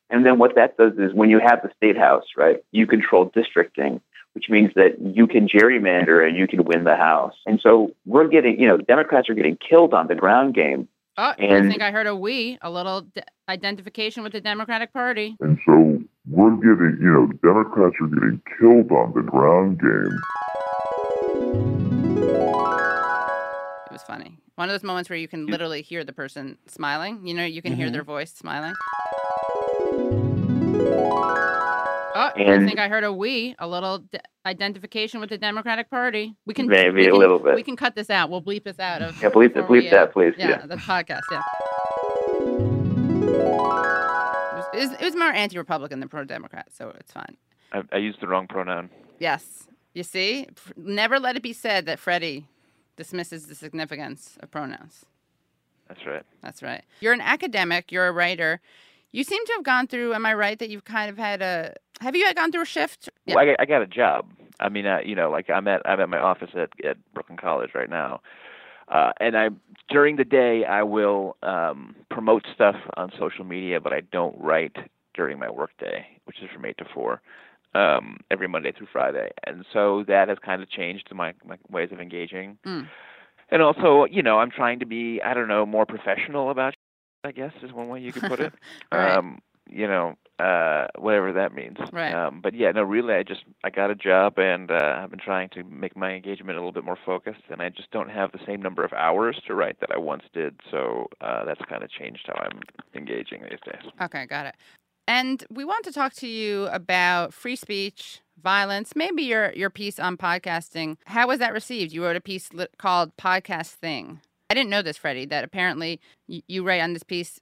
[0.09, 3.31] And then what that does is when you have the state house, right, you control
[3.33, 4.01] districting,
[4.35, 7.35] which means that you can gerrymander and you can win the house.
[7.47, 10.89] And so we're getting, you know, Democrats are getting killed on the ground game.
[11.17, 15.37] Oh, I think I heard a we, a little d- identification with the Democratic Party.
[15.41, 20.25] And so we're getting, you know, Democrats are getting killed on the ground game.
[24.01, 24.39] Was funny.
[24.57, 27.27] One of those moments where you can literally hear the person smiling.
[27.27, 27.93] You know, you can hear Mhm.
[27.93, 28.75] their voice smiling.
[32.13, 36.35] Oh, I think I heard a we, a little d- identification with the Democratic Party.
[36.45, 37.55] We can Maybe we a little bit.
[37.55, 38.31] We can cut this out.
[38.31, 39.21] We'll bleep this out of.
[39.23, 40.35] Yeah, bleep, we, bleep uh, that, please.
[40.37, 40.67] Yeah, Yeah.
[40.67, 41.21] the podcast.
[41.31, 41.43] Yeah.
[44.73, 47.37] It was, it was, more anti-Republican than pro-Democrat, so it's fine.
[47.73, 48.89] I, I used the wrong pronoun.
[49.19, 49.67] Yes.
[49.95, 52.47] You see, never let it be said that Freddie
[53.05, 55.07] dismisses the significance of pronouns.
[55.89, 56.23] That's right.
[56.43, 56.85] That's right.
[57.01, 58.61] You're an academic, you're a writer.
[59.11, 61.75] You seem to have gone through, am I right, that you've kind of had a,
[62.03, 63.09] have you gone through a shift?
[63.25, 63.35] Yeah.
[63.37, 64.27] Well, I, got- I got a job.
[64.61, 67.39] I mean, uh, you know, like I'm at I'm at my office at at Brooklyn
[67.39, 68.21] College right now,
[68.89, 69.49] uh, and I
[69.89, 74.77] during the day I will um, promote stuff on social media, but I don't write
[75.15, 77.23] during my workday, which is from eight to four,
[77.75, 81.91] um, every Monday through Friday, and so that has kind of changed my my ways
[81.93, 82.59] of engaging.
[82.67, 82.89] Mm.
[83.53, 86.75] And also, you know, I'm trying to be I don't know more professional about.
[87.23, 88.53] I guess is one way you could put it.
[88.93, 89.15] Right.
[89.17, 91.77] um, you know, uh, whatever that means.
[91.93, 92.13] Right.
[92.13, 95.21] Um, but yeah, no, really, I just I got a job and uh, I've been
[95.21, 98.33] trying to make my engagement a little bit more focused, and I just don't have
[98.33, 100.59] the same number of hours to write that I once did.
[100.71, 102.61] So uh, that's kind of changed how I'm
[102.95, 103.93] engaging these days.
[104.03, 104.55] Okay, got it.
[105.11, 109.99] And we want to talk to you about free speech, violence, maybe your your piece
[109.99, 110.99] on podcasting.
[111.07, 111.93] How was that received?
[111.93, 114.21] You wrote a piece li- called "Podcast Thing."
[114.51, 115.27] I didn't know this, Freddie.
[115.27, 117.41] That apparently you, you write on this piece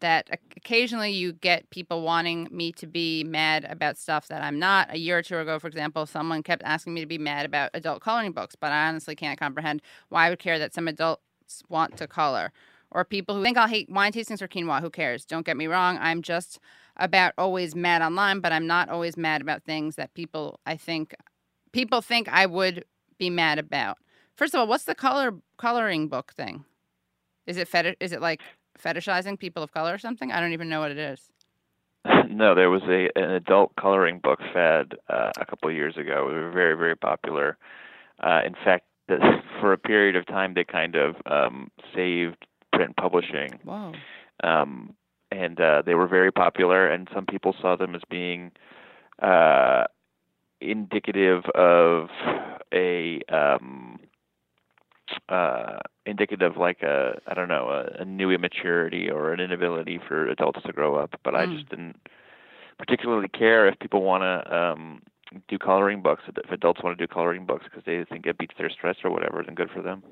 [0.00, 4.92] that occasionally you get people wanting me to be mad about stuff that I'm not.
[4.92, 7.70] A year or two ago, for example, someone kept asking me to be mad about
[7.72, 11.22] adult coloring books, but I honestly can't comprehend why I would care that some adults
[11.70, 12.52] want to color.
[12.90, 14.82] Or people who think I'll hate wine tastings or quinoa.
[14.82, 15.24] Who cares?
[15.24, 15.98] Don't get me wrong.
[15.98, 16.60] I'm just
[16.98, 21.14] about always mad online, but I'm not always mad about things that people I think
[21.72, 22.84] people think I would
[23.18, 23.98] be mad about.
[24.36, 26.64] First of all, what's the color coloring book thing?
[27.46, 27.96] Is it fetish?
[28.00, 28.42] Is it like
[28.78, 30.32] fetishizing people of color or something?
[30.32, 31.30] I don't even know what it is.
[32.28, 36.28] no, there was a an adult coloring book fad uh, a couple of years ago.
[36.30, 37.56] It was very very popular.
[38.22, 38.84] Uh, in fact,
[39.60, 43.58] for a period of time, they kind of um, saved print publishing.
[43.64, 43.92] Whoa.
[44.42, 44.94] um,
[45.30, 46.86] and uh, they were very popular.
[46.88, 48.52] And some people saw them as being
[49.20, 49.84] uh,
[50.60, 52.08] indicative of
[52.72, 54.00] a um,
[55.28, 60.28] uh, indicative, like a I don't know, a, a new immaturity or an inability for
[60.28, 61.18] adults to grow up.
[61.24, 61.56] But I Mm.
[61.56, 61.96] just didn't
[62.78, 64.56] particularly care if people want to.
[64.56, 65.02] Um,
[65.48, 68.54] do coloring books if adults want to do coloring books because they think it beats
[68.56, 70.02] their stress or whatever then good for them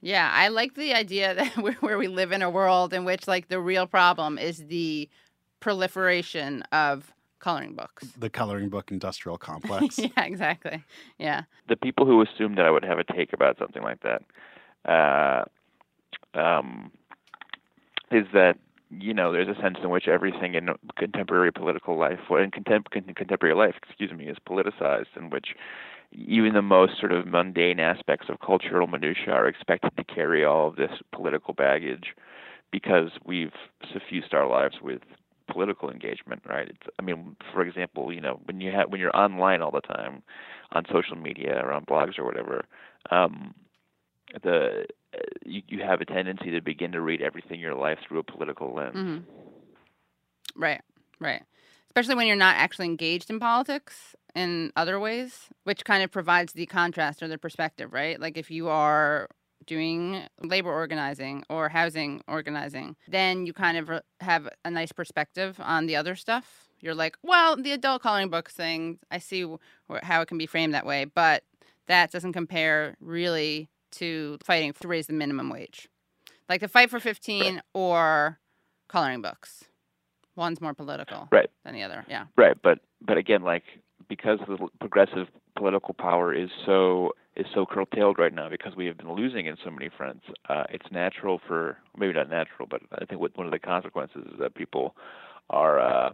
[0.00, 3.28] Yeah, I like the idea that we're, where we live in a world in which
[3.28, 5.08] like the real problem is the
[5.60, 8.06] proliferation of coloring books.
[8.18, 9.98] The coloring book industrial complex.
[9.98, 10.84] yeah, exactly.
[11.18, 11.42] Yeah.
[11.68, 14.22] the people who assumed that I would have a take about something like that
[14.90, 15.44] uh,
[16.38, 16.90] um,
[18.10, 18.56] is that
[18.90, 22.90] you know there's a sense in which everything in contemporary political life, well, in contem-
[23.14, 25.54] contemporary life, excuse me, is politicized, in which
[26.12, 30.68] even the most sort of mundane aspects of cultural minutia are expected to carry all
[30.68, 32.14] of this political baggage
[32.72, 33.52] because we've
[33.92, 35.02] suffused our lives with
[35.50, 36.68] political engagement, right?
[36.68, 39.80] It's, I mean, for example, you know, when you have when you're online all the
[39.80, 40.22] time,
[40.72, 42.64] on social media or on blogs or whatever,
[43.10, 43.54] um,
[44.42, 44.86] the
[45.44, 48.22] you, you have a tendency to begin to read everything in your life through a
[48.22, 48.94] political lens.
[48.94, 49.18] hmm
[50.56, 50.80] Right.
[51.20, 51.42] Right.
[51.88, 56.52] Especially when you're not actually engaged in politics in other ways, which kind of provides
[56.52, 58.20] the contrast or the perspective, right?
[58.20, 59.28] Like if you are
[59.66, 63.90] doing labor organizing or housing organizing, then you kind of
[64.20, 66.68] have a nice perspective on the other stuff.
[66.80, 69.46] You're like, well, the adult coloring book thing, I see
[70.02, 71.44] how it can be framed that way, but
[71.88, 75.88] that doesn't compare really to fighting to raise the minimum wage.
[76.48, 78.38] Like the fight for 15 or
[78.88, 79.64] coloring books.
[80.36, 81.50] One's more political Right.
[81.64, 82.04] than the other.
[82.08, 82.26] Yeah.
[82.36, 83.64] Right, but but again, like
[84.10, 88.98] because the progressive political power is so is so curtailed right now because we have
[88.98, 90.24] been losing in so many fronts.
[90.48, 94.24] Uh, it's natural for maybe not natural, but I think what, one of the consequences
[94.32, 94.96] is that people
[95.48, 96.10] are uh,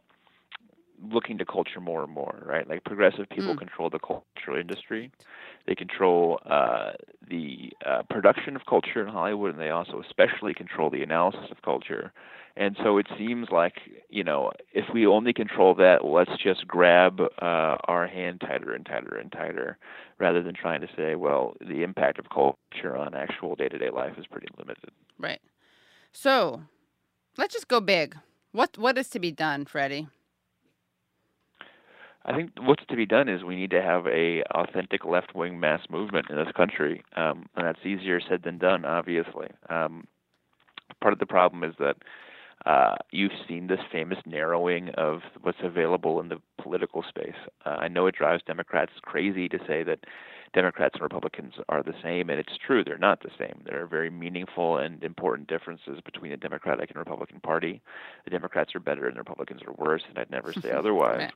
[1.03, 2.69] looking to culture more and more, right?
[2.69, 3.59] Like progressive people Mm.
[3.59, 5.11] control the cultural industry,
[5.67, 6.93] they control uh,
[7.29, 11.63] the uh, production of culture in Hollywood, and they also especially control the analysis of
[11.63, 12.13] culture.
[12.57, 13.75] And so it seems like
[14.09, 18.87] you know if we only control that, let's just grab uh, our hand tighter and
[18.87, 19.77] tighter and tighter,
[20.19, 24.27] rather than trying to say, well, the impact of culture on actual day-to-day life is
[24.27, 24.91] pretty limited.
[25.19, 25.41] Right.
[26.13, 26.63] So,
[27.37, 28.17] let's just go big.
[28.53, 30.09] What what is to be done, Freddie?
[32.27, 35.83] I think what's to be done is we need to have a authentic left-wing mass
[35.89, 39.47] movement in this country, um, and that's easier said than done, obviously.
[39.71, 40.09] Um,
[41.01, 41.97] part of the problem is that
[42.65, 47.37] uh, you've seen this famous narrowing of what's available in the political space.
[47.65, 50.01] Uh, I know it drives Democrats crazy to say that
[50.53, 53.63] Democrats and Republicans are the same, and it's true, they're not the same.
[53.65, 57.81] There are very meaningful and important differences between the Democratic and Republican Party.
[58.25, 61.31] The Democrats are better and the Republicans are worse, and I'd never say otherwise.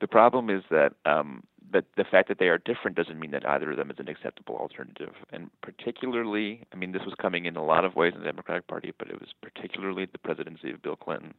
[0.00, 3.48] The problem is that um, that the fact that they are different doesn't mean that
[3.48, 5.14] either of them is an acceptable alternative.
[5.32, 8.66] And particularly, I mean, this was coming in a lot of ways in the Democratic
[8.66, 11.34] Party, but it was particularly the presidency of Bill Clinton.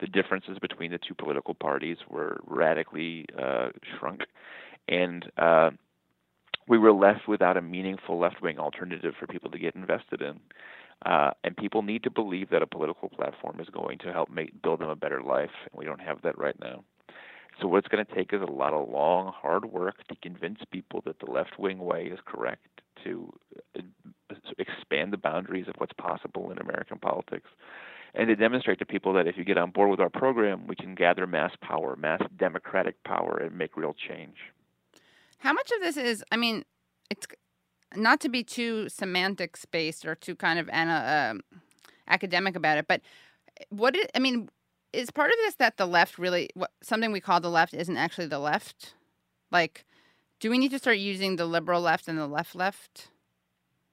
[0.00, 4.22] The differences between the two political parties were radically uh, shrunk,
[4.88, 5.70] and uh,
[6.68, 10.38] we were left without a meaningful left-wing alternative for people to get invested in.
[11.06, 14.60] Uh, and people need to believe that a political platform is going to help make
[14.62, 16.82] build them a better life, and we don't have that right now.
[17.60, 20.60] So what it's going to take is a lot of long, hard work to convince
[20.70, 22.66] people that the left-wing way is correct,
[23.04, 23.32] to
[23.76, 27.48] uh, expand the boundaries of what's possible in American politics,
[28.14, 30.76] and to demonstrate to people that if you get on board with our program, we
[30.76, 34.36] can gather mass power, mass democratic power, and make real change.
[35.38, 36.24] How much of this is?
[36.30, 36.64] I mean,
[37.10, 37.26] it's
[37.96, 41.42] not to be too semantic spaced or too kind of um
[42.06, 43.00] academic about it, but
[43.70, 44.48] what it, I mean
[44.92, 47.96] is part of this that the left really what, something we call the left isn't
[47.96, 48.94] actually the left.
[49.50, 49.84] Like,
[50.40, 53.08] do we need to start using the liberal left and the left left?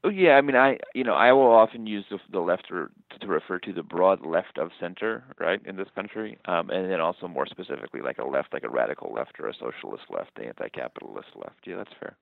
[0.03, 2.89] Oh yeah, I mean, I you know I will often use the, the left to,
[3.19, 7.01] to refer to the broad left of center, right, in this country, um, and then
[7.01, 10.45] also more specifically like a left, like a radical left or a socialist left, the
[10.45, 11.57] anti-capitalist left.
[11.65, 12.17] Yeah, that's fair.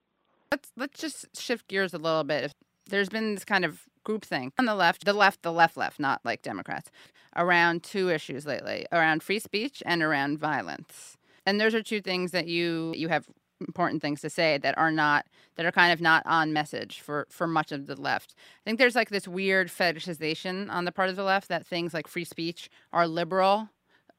[0.52, 2.46] Let's let's just shift gears a little bit.
[2.46, 2.54] If
[2.90, 6.22] there's been this kind of groupthink on the left, the left, the left, left, not
[6.24, 6.90] like Democrats,
[7.36, 11.18] around two issues lately, around free speech and around violence.
[11.46, 13.28] And those are two things that you you have
[13.60, 17.28] important things to say that are not that are kind of not on message for
[17.30, 18.36] for much of the left.
[18.38, 21.94] I think there's like this weird fetishization on the part of the left that things
[21.94, 23.70] like free speech are liberal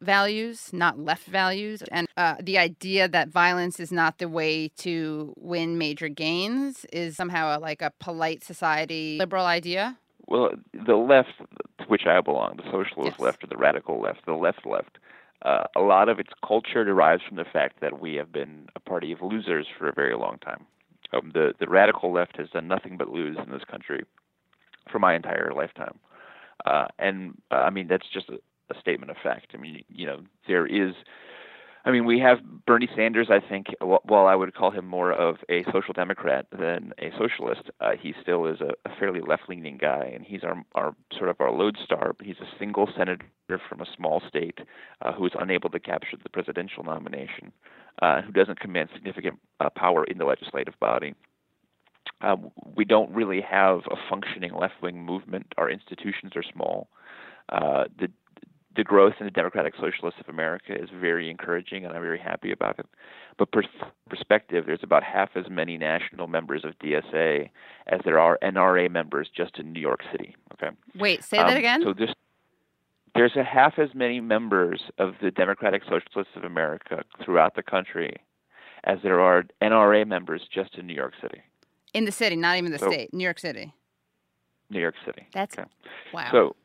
[0.05, 5.33] values, not left values, and uh, the idea that violence is not the way to
[5.37, 9.99] win major gains is somehow a, like a polite society liberal idea.
[10.27, 11.31] Well, the left,
[11.79, 13.21] to which I belong, the socialist Yes.
[13.21, 14.99] left or the radical left, the left left,
[15.43, 18.81] uh, a lot of its culture derives from the fact that we have been a
[18.81, 20.67] party of losers for a very long time.
[21.13, 24.05] Um, the the radical left has done nothing but lose in this country
[24.91, 25.99] for my entire lifetime,
[26.65, 28.31] uh, and uh, I mean that's just
[28.71, 29.53] a, statement of fact.
[29.55, 30.95] I mean, you know, there is.
[31.87, 33.29] I mean, we have Bernie Sanders.
[33.31, 37.11] I think, wh- while I would call him more of a social democrat than a
[37.19, 41.29] socialist, uh, he still is a, a fairly left-leaning guy, and he's our, our sort
[41.29, 42.15] of our lodestar.
[42.23, 43.27] He's a single senator
[43.69, 44.61] from a small state
[45.03, 47.53] uh, who is unable to capture the presidential nomination,
[48.01, 51.15] uh, who doesn't command significant uh, power in the legislative body.
[52.21, 55.53] Um, we don't really have a functioning left-wing movement.
[55.59, 56.89] Our institutions are small.
[57.51, 58.09] Uh, the
[58.77, 62.51] the growth in the Democratic Socialists of America is very encouraging, and I'm very happy
[62.51, 62.87] about it.
[63.39, 63.63] But per-
[64.09, 67.51] perspective, there's about half as many national members of DSA
[67.87, 70.35] as there are NRA members just in New York City.
[70.55, 70.75] Okay.
[70.97, 71.83] Wait, say that Um, again.
[71.85, 72.11] So this,
[73.15, 78.17] there's a half as many members of the Democratic Socialists of America throughout the country
[78.85, 81.41] as there are NRA members just in New York City.
[81.95, 83.73] in the city, not even the so- state, New York City.
[84.69, 85.29] New York City.
[85.33, 85.69] That's Okay.
[86.13, 86.29] wow.
[86.33, 86.57] So,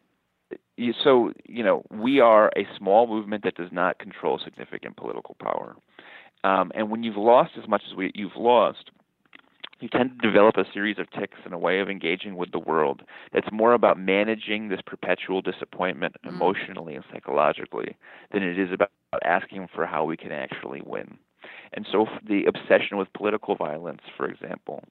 [1.04, 5.76] so you know, we are a small movement that does not control significant political power,
[6.44, 8.92] um, and when you've lost as much as we, you've lost,
[9.80, 12.60] you tend to develop a series of tics and a way of engaging with the
[12.60, 13.02] world
[13.34, 16.30] that's more about managing this perpetual disappointment Mm.
[16.30, 17.96] emotionally and psychologically
[18.32, 18.90] than it is about
[19.24, 21.18] asking for how we can actually win.
[21.74, 24.84] And so, the obsession with political violence, for example,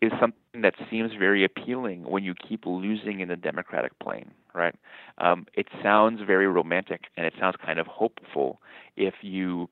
[0.00, 4.74] is something that seems very appealing when you keep losing in the democratic plane, right?
[5.18, 8.60] Um, it sounds very romantic and it sounds kind of hopeful
[8.96, 9.68] if you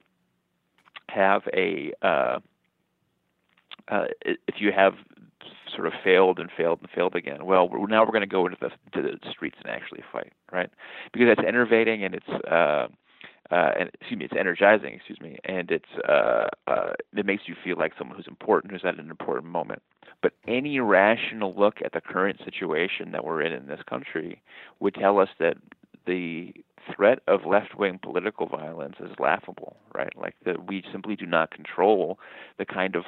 [1.08, 2.38] have a uh,
[3.88, 4.94] uh, if you have
[5.74, 8.46] sort of failed and failed and failed again, well, we're, now we're going to go
[8.46, 10.70] into the to the streets and actually fight, right?
[11.12, 12.88] Because that's enervating and it's uh,
[13.52, 17.54] uh, and excuse me, it's energizing, excuse me, and it's uh, uh, it makes you
[17.62, 19.82] feel like someone who's important, who's at an important moment.
[20.22, 24.40] But any rational look at the current situation that we're in in this country
[24.80, 25.56] would tell us that
[26.06, 26.54] the
[26.94, 30.12] threat of left-wing political violence is laughable, right?
[30.16, 32.18] Like that we simply do not control
[32.58, 33.04] the kind of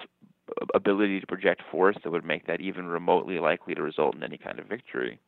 [0.74, 4.36] ability to project force that would make that even remotely likely to result in any
[4.36, 5.18] kind of victory.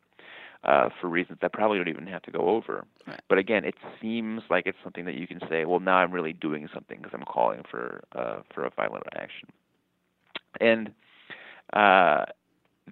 [0.64, 2.84] Uh, for reasons that probably don't even have to go over.
[3.06, 3.20] Right.
[3.28, 6.32] But again, it seems like it's something that you can say, well, now I'm really
[6.32, 9.48] doing something because I'm calling for uh, for a violent action.
[10.60, 10.88] And
[11.72, 12.24] uh,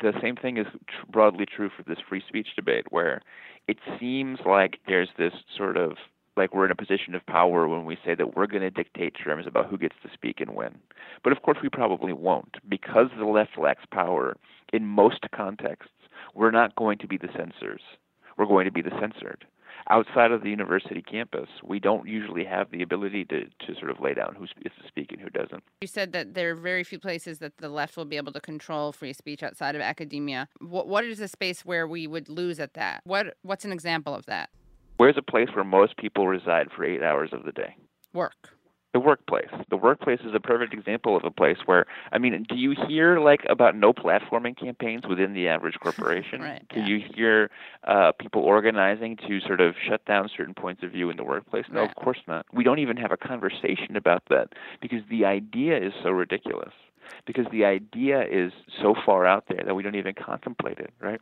[0.01, 3.23] the same thing is tr- broadly true for this free speech debate, where
[3.67, 5.97] it seems like there's this sort of
[6.37, 9.15] like we're in a position of power when we say that we're going to dictate
[9.23, 10.75] terms about who gets to speak and when.
[11.23, 14.37] But of course, we probably won't because the left lacks power
[14.73, 15.93] in most contexts.
[16.35, 17.81] We're not going to be the censors.
[18.37, 19.47] We're going to be the censored.
[19.91, 24.01] Outside of the university campus, we don't usually have the ability to, to sort of
[24.01, 25.63] lay down who gets to speak and who doesn't.
[25.83, 28.41] You said that there are very few places that the left will be able to
[28.41, 30.49] control free speech outside of academia.
[30.61, 33.03] What, what is a space where we would lose at that?
[33.05, 34.49] What What's an example of that?
[34.97, 37.77] Where's a place where most people reside for eight hours of the day?
[38.15, 38.54] Work.
[38.95, 39.49] The workplace.
[39.71, 43.19] The workplace is a perfect example of a place where, I mean, do you hear
[43.19, 46.41] like about no platforming campaigns within the average corporation?
[46.41, 46.87] Right, Do yeah.
[46.87, 47.51] you hear
[47.89, 51.65] uh, people organizing to sort of shut down certain points of view in the workplace?
[51.73, 51.91] No, Right.
[51.91, 52.47] of course not.
[52.55, 56.73] We don't even have a conversation about that because the idea is so ridiculous.
[57.27, 61.21] Because the idea is so far out there that we don't even contemplate it, right?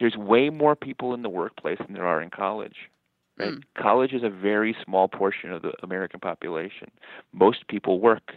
[0.00, 2.90] There's way more people in the workplace than there are in college.
[3.38, 3.52] Right?
[3.52, 3.62] Mm.
[3.78, 6.90] College is a very small portion of the American population.
[7.32, 8.32] Most people work,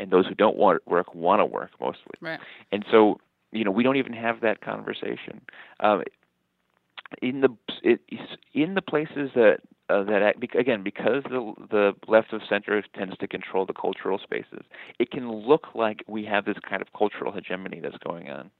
[0.00, 2.14] and those who don't want work want to work mostly.
[2.20, 2.40] Right.
[2.70, 5.42] And so, you know, we don't even have that conversation.
[5.80, 6.02] Um,
[7.20, 7.48] in the
[7.82, 8.00] it,
[8.54, 9.58] in the places that
[9.90, 14.18] uh, that act, again because the the left of center tends to control the cultural
[14.18, 14.64] spaces,
[14.98, 18.50] it can look like we have this kind of cultural hegemony that's going on.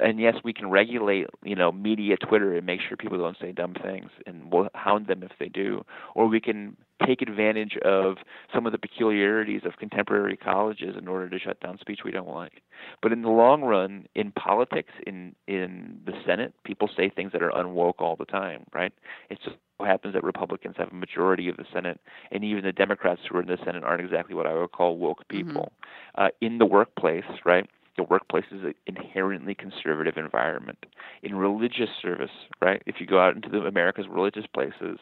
[0.00, 3.52] And yes, we can regulate, you know, media, Twitter, and make sure people don't say
[3.52, 5.84] dumb things, and we'll hound them if they do.
[6.14, 8.16] Or we can take advantage of
[8.54, 12.28] some of the peculiarities of contemporary colleges in order to shut down speech we don't
[12.28, 12.62] like.
[13.02, 17.42] But in the long run, in politics, in in the Senate, people say things that
[17.42, 18.92] are unwoke all the time, right?
[19.28, 22.00] It just so happens that Republicans have a majority of the Senate,
[22.30, 24.96] and even the Democrats who are in the Senate aren't exactly what I would call
[24.98, 25.72] woke people.
[26.16, 27.68] Uh, in the workplace, right?
[27.96, 30.86] The workplace is an inherently conservative environment.
[31.22, 32.30] In religious service,
[32.62, 32.82] right?
[32.86, 34.98] If you go out into the America's religious places,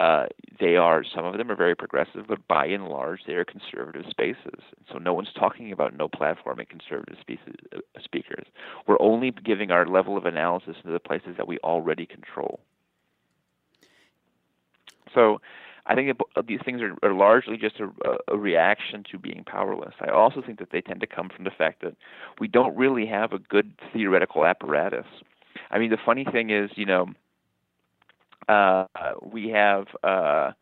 [0.00, 0.26] uh,
[0.58, 4.04] they are some of them are very progressive, but by and large, they are conservative
[4.10, 4.60] spaces.
[4.90, 8.46] So no one's talking about no platform platforming conservative species, uh, speakers.
[8.86, 12.60] We're only giving our level of analysis to the places that we already control.
[15.14, 15.40] So
[15.90, 17.88] I think that these things are, are largely just a,
[18.32, 19.94] a reaction to being powerless.
[20.00, 21.96] I also think that they tend to come from the fact that
[22.38, 25.06] we don't really have a good theoretical apparatus.
[25.72, 27.06] I mean, the funny thing is, you know,
[28.48, 28.86] uh,
[29.20, 30.52] we have, uh,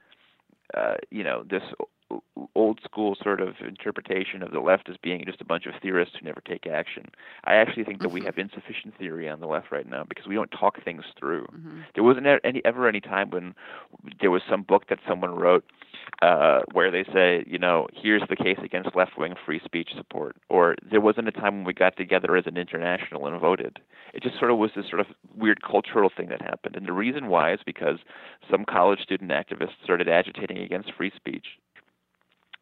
[0.72, 1.62] uh, you know, this
[2.54, 6.16] old school sort of interpretation of the left as being just a bunch of theorists
[6.18, 7.04] who never take action.
[7.44, 10.34] I actually think that we have insufficient theory on the left right now because we
[10.34, 11.46] don't talk things through.
[11.46, 11.84] Mhm.
[11.94, 13.54] There wasn't any ever any time when
[14.20, 15.64] there was some book that someone wrote
[16.22, 20.74] uh, where they say, you know, here's the case against left-wing free speech support, or
[20.82, 23.78] there wasn't a time when we got together as an international and voted.
[24.14, 26.92] It just sort of was this sort of weird cultural thing that happened, and the
[26.92, 27.98] reason why is because
[28.50, 31.58] some college student activists started agitating against free speech.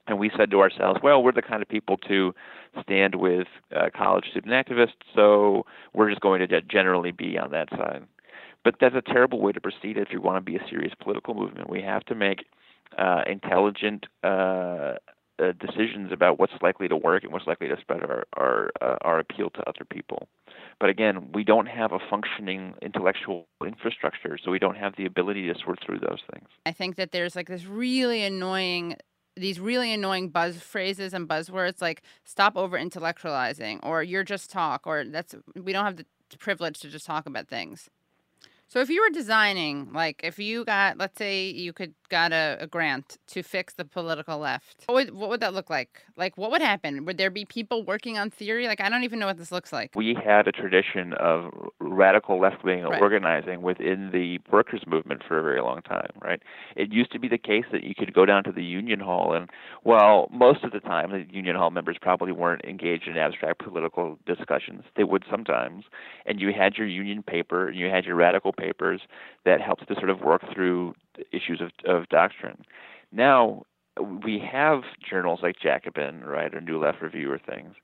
[0.07, 2.35] And we said to ourselves, well, we're the kind of people to
[2.83, 7.71] stand with uh, college student activists, so we're just going to generally be on that
[7.71, 8.05] side.
[8.65, 11.35] But that's a terrible way to proceed if you want to be a serious political
[11.35, 11.71] movement.
[11.71, 12.47] We have to make
[12.99, 14.95] uh, intelligent uh,
[15.39, 18.97] uh, decisions about what's likely to work and what's likely to spread our our, uh,
[19.03, 20.29] our appeal to other people.
[20.81, 25.47] But again, we don't have a functioning intellectual infrastructure, so we don't have the ability
[25.53, 26.49] to sort through those things.
[26.65, 28.97] I think that there's like this really annoying
[29.37, 34.87] these really annoying buzz phrases and buzzwords like stop over intellectualizing or you're just talk
[34.87, 36.07] or that's we don't have the
[36.39, 37.91] privilege to just talk about things.
[38.69, 42.57] So if you were designing like if you got let's say you could got a,
[42.61, 46.03] a grant to fix the political left, what would, what would that look like?
[46.17, 47.05] Like, what would happen?
[47.05, 48.67] Would there be people working on theory?
[48.67, 49.91] Like, I don't even know what this looks like.
[49.95, 53.03] We had a tradition of radical left wing Right.
[53.03, 56.41] organizing within the workers' movement for a very long time, right?
[56.77, 59.33] It used to be the case that you could go down to the union hall,
[59.35, 59.51] and,
[59.83, 64.19] well, most of the time, the union hall members probably weren't engaged in abstract political
[64.27, 64.85] discussions.
[64.97, 65.85] They would sometimes.
[66.27, 69.01] And you had your union paper, and you had your radical papers
[69.45, 70.95] that helped to sort of work through
[71.33, 72.65] issues of, of doctrine.
[73.13, 73.63] Now,
[74.25, 77.75] we have journals like Jacobin, right, or New Left Review or things.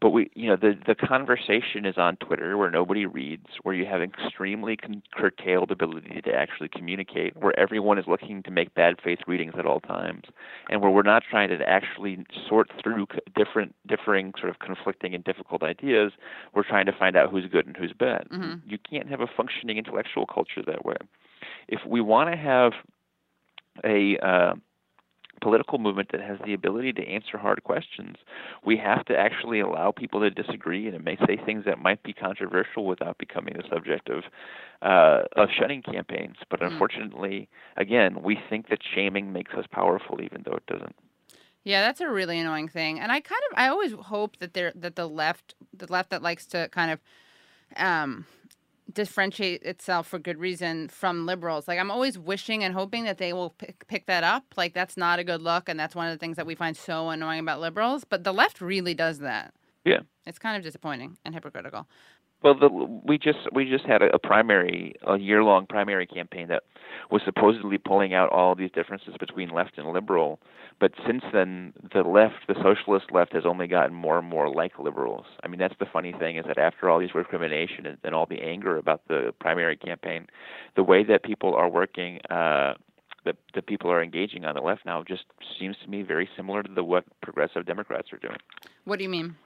[0.00, 3.84] But we, you know, the the conversation is on Twitter where nobody reads, where you
[3.84, 8.94] have extremely con- curtailed ability to actually communicate, where everyone is looking to make bad
[9.04, 10.24] faith readings at all times,
[10.70, 15.14] and where we're not trying to actually sort through c- different, differing, sort of conflicting
[15.14, 16.12] and difficult ideas.
[16.54, 18.26] We're trying to find out who's good and who's bad.
[18.30, 18.62] Mhm.
[18.64, 20.96] You can't have a functioning intellectual culture that way.
[21.70, 22.72] If we want to have
[23.84, 24.54] a uh,
[25.40, 28.16] political movement that has the ability to answer hard questions,
[28.66, 32.02] we have to actually allow people to disagree and it may say things that might
[32.02, 34.24] be controversial without becoming the subject of
[34.82, 36.36] uh, of shunning campaigns.
[36.50, 36.72] But Mm.
[36.72, 40.96] unfortunately, again, we think that shaming makes us powerful, even though it doesn't.
[41.62, 42.98] Yeah, that's a really annoying thing.
[42.98, 46.22] And I kind of I always hope that there that the left the left that
[46.22, 46.98] likes to kind of
[47.76, 48.26] um
[48.92, 51.68] differentiate itself for good reason from liberals.
[51.68, 54.44] Like I'm always wishing and hoping that they will pick, pick that up.
[54.56, 56.76] Like that's not a good look and that's one of the things that we find
[56.76, 59.54] so annoying about liberals, but the left really does that.
[59.84, 60.00] Yeah.
[60.26, 61.88] It's kind of disappointing and hypocritical.
[62.42, 66.62] Well, the, we just we just had a, a primary, a year-long primary campaign that
[67.10, 70.40] was supposedly pulling out all these differences between left and liberal.
[70.80, 74.78] But since then, the left, the socialist left, has only gotten more and more like
[74.78, 75.26] liberals.
[75.44, 78.24] I mean, that's the funny thing is that after all these recrimination and, and all
[78.24, 80.26] the anger about the primary campaign,
[80.76, 82.20] the way that people are working.
[82.30, 82.74] Uh,
[83.26, 85.24] that the people are engaging on the left now just
[85.58, 88.38] seems to me very similar to the what progressive Democrats are doing.
[88.84, 89.36] What do you mean?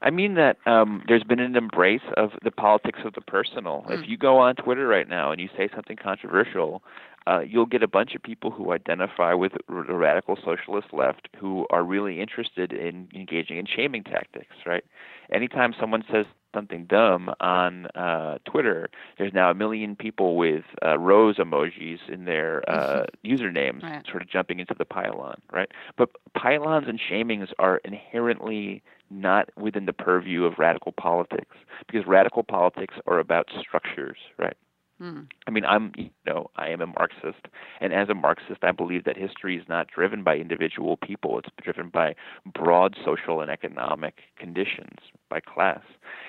[0.00, 3.84] I mean that um, there's been an embrace of the politics of the personal.
[3.88, 4.00] Mm.
[4.02, 6.82] If you go on Twitter right now and you say something controversial,
[7.26, 11.66] uh, you'll get a bunch of people who identify with the radical socialist left who
[11.70, 14.56] are really interested in engaging in shaming tactics.
[14.64, 14.84] Right?
[15.32, 18.88] Anytime someone says something dumb on uh, Twitter,
[19.18, 24.04] there's now a million people with uh, rose emojis in their uh, usernames, Right.
[24.08, 25.40] sort of jumping into the pylon.
[25.52, 25.70] Right?
[25.96, 32.42] But pylons and shamings are inherently not within the purview of radical politics because radical
[32.42, 34.56] politics are about structures, right?
[34.98, 35.20] Hmm.
[35.46, 37.46] I mean, I'm, you know, I am a Marxist,
[37.80, 41.38] and as a Marxist, I believe that history is not driven by individual people.
[41.38, 42.16] It's driven by
[42.52, 45.82] broad social and economic conditions, by class.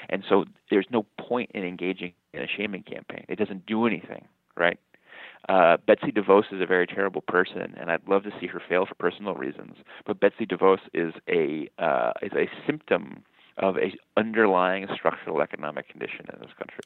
[0.10, 3.26] And so there's no point in engaging in a shaming campaign.
[3.28, 4.80] It doesn't do anything, right?
[5.48, 8.86] Uh, Betsy DeVos is a very terrible person, and I'd love to see her fail
[8.86, 9.78] for personal reasons.
[10.06, 13.24] But Betsy DeVos is a uh, is a symptom
[13.58, 16.84] of a underlying structural economic condition in this country.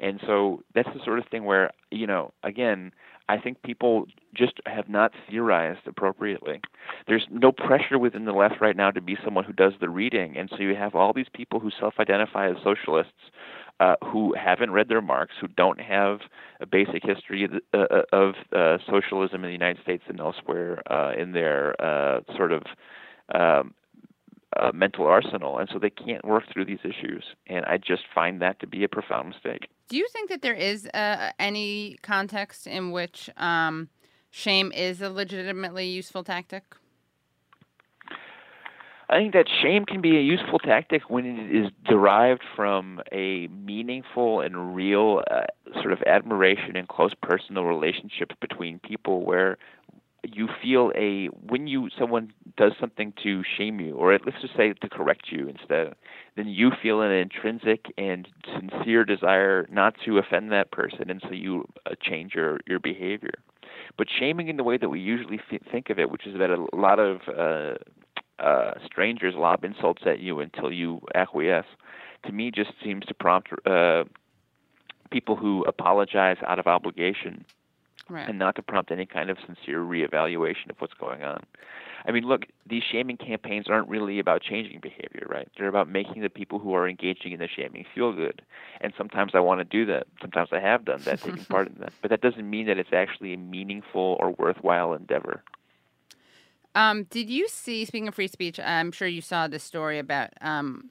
[0.00, 2.92] And so that's the sort of thing where, you know, again,
[3.28, 6.60] I think people just have not theorized appropriately.
[7.08, 10.36] There's no pressure within the left right now to be someone who does the reading.
[10.36, 13.12] And so you have all these people who self identify as socialists
[13.80, 16.20] uh, who haven't read their Marx, who don't have
[16.60, 21.12] a basic history of, uh, of uh, socialism in the United States and elsewhere uh,
[21.18, 22.62] in their uh, sort of
[23.34, 23.74] um,
[24.60, 27.24] uh, mental arsenal, and so they can't work through these issues.
[27.46, 29.68] And I just find that to be a profound mistake.
[29.88, 33.88] Do you think that there is uh, any context in which um,
[34.30, 36.64] shame is a legitimately useful tactic?
[39.08, 43.46] I think that shame can be a useful tactic when it is derived from a
[43.46, 45.42] meaningful and real uh,
[45.80, 49.58] sort of admiration and close personal relationships between people where
[50.34, 54.72] you feel a when you someone does something to shame you or let's just say
[54.72, 55.94] to correct you instead
[56.36, 61.32] then you feel an intrinsic and sincere desire not to offend that person and so
[61.32, 63.34] you uh, change your your behavior.
[63.98, 66.50] But shaming in the way that we usually th- think of it which is that
[66.50, 67.74] a lot of uh
[68.38, 71.64] uh, strangers lob insults at you until you acquiesce,
[72.26, 74.04] to me just seems to prompt uh,
[75.10, 77.44] people who apologize out of obligation
[78.08, 78.28] Right.
[78.28, 81.44] and not to prompt any kind of sincere reevaluation of what's going on.
[82.06, 85.48] I mean, look, these shaming campaigns aren't really about changing behavior, right?
[85.58, 88.42] They're about making the people who are engaging in the shaming feel good.
[88.80, 90.06] And sometimes I want to do that.
[90.20, 91.92] Sometimes I have done that, taking part in that.
[92.00, 95.42] But that doesn't mean that it's actually a meaningful or worthwhile endeavor.
[96.76, 97.84] Um, did you see?
[97.86, 100.90] Speaking of free speech, I'm sure you saw this story about um,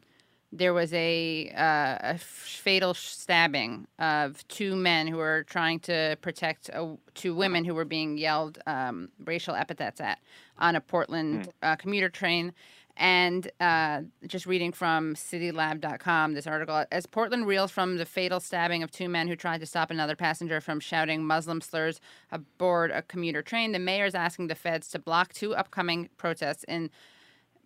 [0.58, 6.70] there was a, uh, a fatal stabbing of two men who were trying to protect
[6.70, 10.20] uh, two women who were being yelled um, racial epithets at
[10.58, 12.54] on a Portland uh, commuter train.
[12.98, 18.84] And uh, just reading from citylab.com, this article as Portland reels from the fatal stabbing
[18.84, 22.00] of two men who tried to stop another passenger from shouting Muslim slurs
[22.32, 26.64] aboard a commuter train, the mayor is asking the feds to block two upcoming protests
[26.70, 26.90] in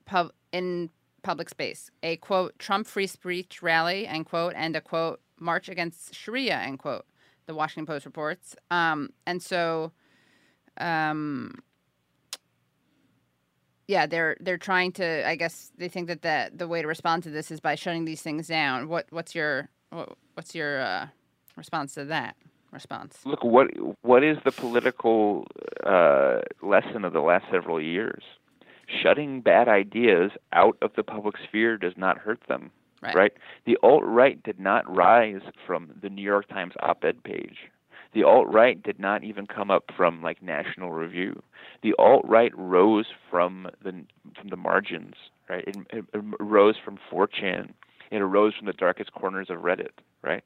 [0.05, 0.89] pub in
[1.23, 1.91] public space.
[2.03, 6.79] A quote Trump free speech rally end quote and a quote march against Sharia end
[6.79, 7.05] quote.
[7.45, 8.55] The Washington Post reports.
[8.69, 9.91] Um, and so,
[10.77, 11.63] um,
[13.87, 15.27] yeah, they're they're trying to.
[15.27, 18.05] I guess they think that the the way to respond to this is by shutting
[18.05, 18.87] these things down.
[18.87, 21.07] What what's your what, what's your uh,
[21.55, 22.35] response to that
[22.71, 23.19] response?
[23.25, 23.67] Look, what
[24.03, 25.47] what is the political
[25.83, 28.23] uh, lesson of the last several years?
[29.01, 32.71] Shutting bad ideas out of the public sphere does not hurt them.
[33.01, 33.15] Right.
[33.65, 37.69] The alt right did not rise from the New York Times op ed page.
[38.13, 41.41] The alt right did not even come up from like National Review.
[41.83, 44.03] The alt right rose from the
[44.35, 45.15] from the margins,
[45.47, 45.63] right?
[45.67, 47.73] It, it, it rose from 4chan.
[48.11, 49.91] It arose from the darkest corners of Reddit,
[50.23, 50.43] right?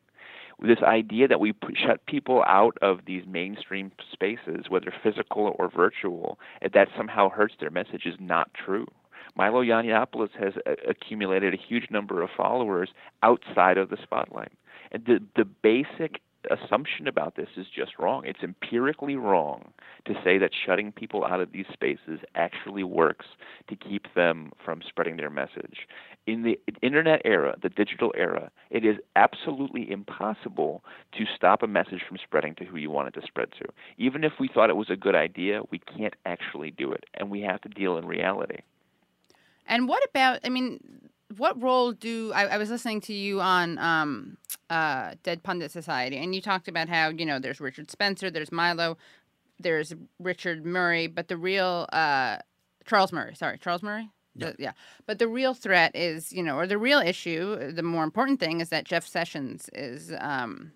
[0.61, 6.39] This idea that we shut people out of these mainstream spaces, whether physical or virtual,
[6.73, 8.87] that somehow hurts their message is not true.
[9.35, 12.89] Milo Yiannopoulos has uh, accumulated a huge number of followers
[13.23, 14.51] outside of the spotlight.
[14.91, 16.21] And the, the basic
[16.51, 18.23] assumption about this is just wrong.
[18.25, 19.73] It's empirically wrong
[20.05, 23.25] to say that shutting people out of these spaces actually works
[23.69, 25.87] to keep them from spreading their message.
[26.25, 30.83] In the internet era, the digital era, it is absolutely impossible
[31.17, 33.65] to stop a message from spreading to who you want it to spread to.
[33.97, 37.29] Even if we thought it was a good idea, we can't actually do it, and
[37.29, 38.59] we have to deal in reality.
[39.67, 40.39] And what about?
[40.43, 40.79] I mean,
[41.37, 44.37] what role do I, I was listening to you on um,
[44.69, 48.51] uh, Dead Pundit Society, and you talked about how you know there's Richard Spencer, there's
[48.51, 48.97] Milo,
[49.59, 52.37] there's Richard Murray, but the real uh,
[52.85, 54.09] Charles Murray, sorry, Charles Murray.
[54.35, 54.71] The- yeah,
[55.05, 58.61] but the real threat is, you know, or the real issue, the more important thing
[58.61, 60.71] is that Jeff Sessions is, um,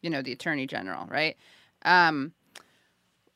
[0.00, 1.36] you know, the Attorney General, right?
[1.84, 2.32] Um,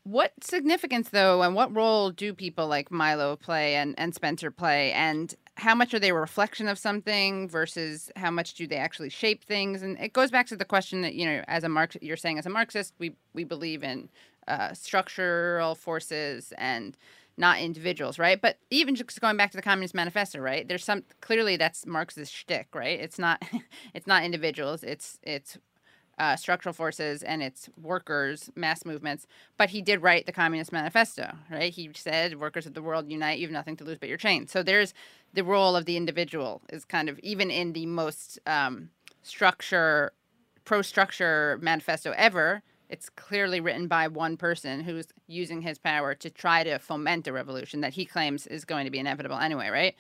[0.05, 4.93] what significance, though, and what role do people like Milo play and, and Spencer play?
[4.93, 9.09] And how much are they a reflection of something versus how much do they actually
[9.09, 9.83] shape things?
[9.83, 12.39] And it goes back to the question that, you know, as a Marx, you're saying
[12.39, 14.09] as a Marxist, we, we believe in
[14.47, 16.97] uh, structural forces and
[17.39, 18.41] not individuals, right?
[18.41, 20.67] But even just going back to the Communist Manifesto, right?
[20.67, 22.99] There's some clearly that's Marx's shtick, right?
[22.99, 23.43] It's not
[23.95, 25.59] it's not individuals, it's it's
[26.19, 29.27] uh, structural forces and its workers, mass movements.
[29.57, 31.73] But he did write the Communist Manifesto, right?
[31.73, 33.39] He said, "Workers of the world, unite!
[33.39, 34.95] You have nothing to lose but your chain." So there's
[35.35, 38.91] the role of the individual is kind of even in the most um,
[39.23, 40.13] structure,
[40.65, 42.63] pro-structure manifesto ever.
[42.89, 47.33] It's clearly written by one person who's using his power to try to foment a
[47.33, 49.97] revolution that he claims is going to be inevitable anyway, right?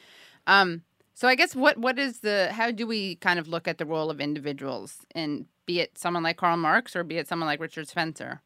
[0.46, 0.82] Um,
[1.16, 3.86] so I guess what what is the how do we kind of look at the
[3.86, 7.58] role of individuals in be it someone like Karl Marx or be it someone like
[7.58, 8.42] Richard Spencer?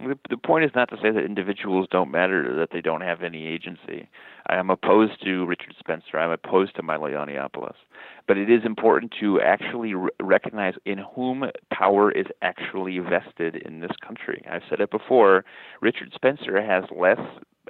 [0.00, 3.22] The, the point is not to say that individuals don't matter, that they don't have
[3.22, 4.08] any agency.
[4.48, 6.18] I am opposed to Richard Spencer.
[6.18, 7.76] I'm opposed to Milo Yiannopoulos.
[8.26, 13.92] But it is important to actually recognize in whom power is actually vested in this
[14.04, 14.44] country.
[14.50, 15.44] I've said it before.
[15.80, 17.20] Richard Spencer has less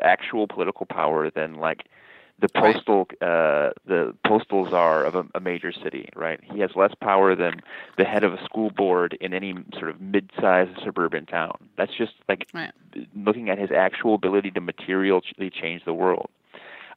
[0.02, 1.84] actual political power than like
[2.42, 6.40] the postal uh, the postal czar of a, a major city, right?
[6.52, 7.60] He has less power than
[7.96, 11.56] the head of a school board in any sort of mid-sized suburban town.
[11.78, 12.72] That's just like Right.
[13.14, 16.28] looking at his actual ability to materially change the world.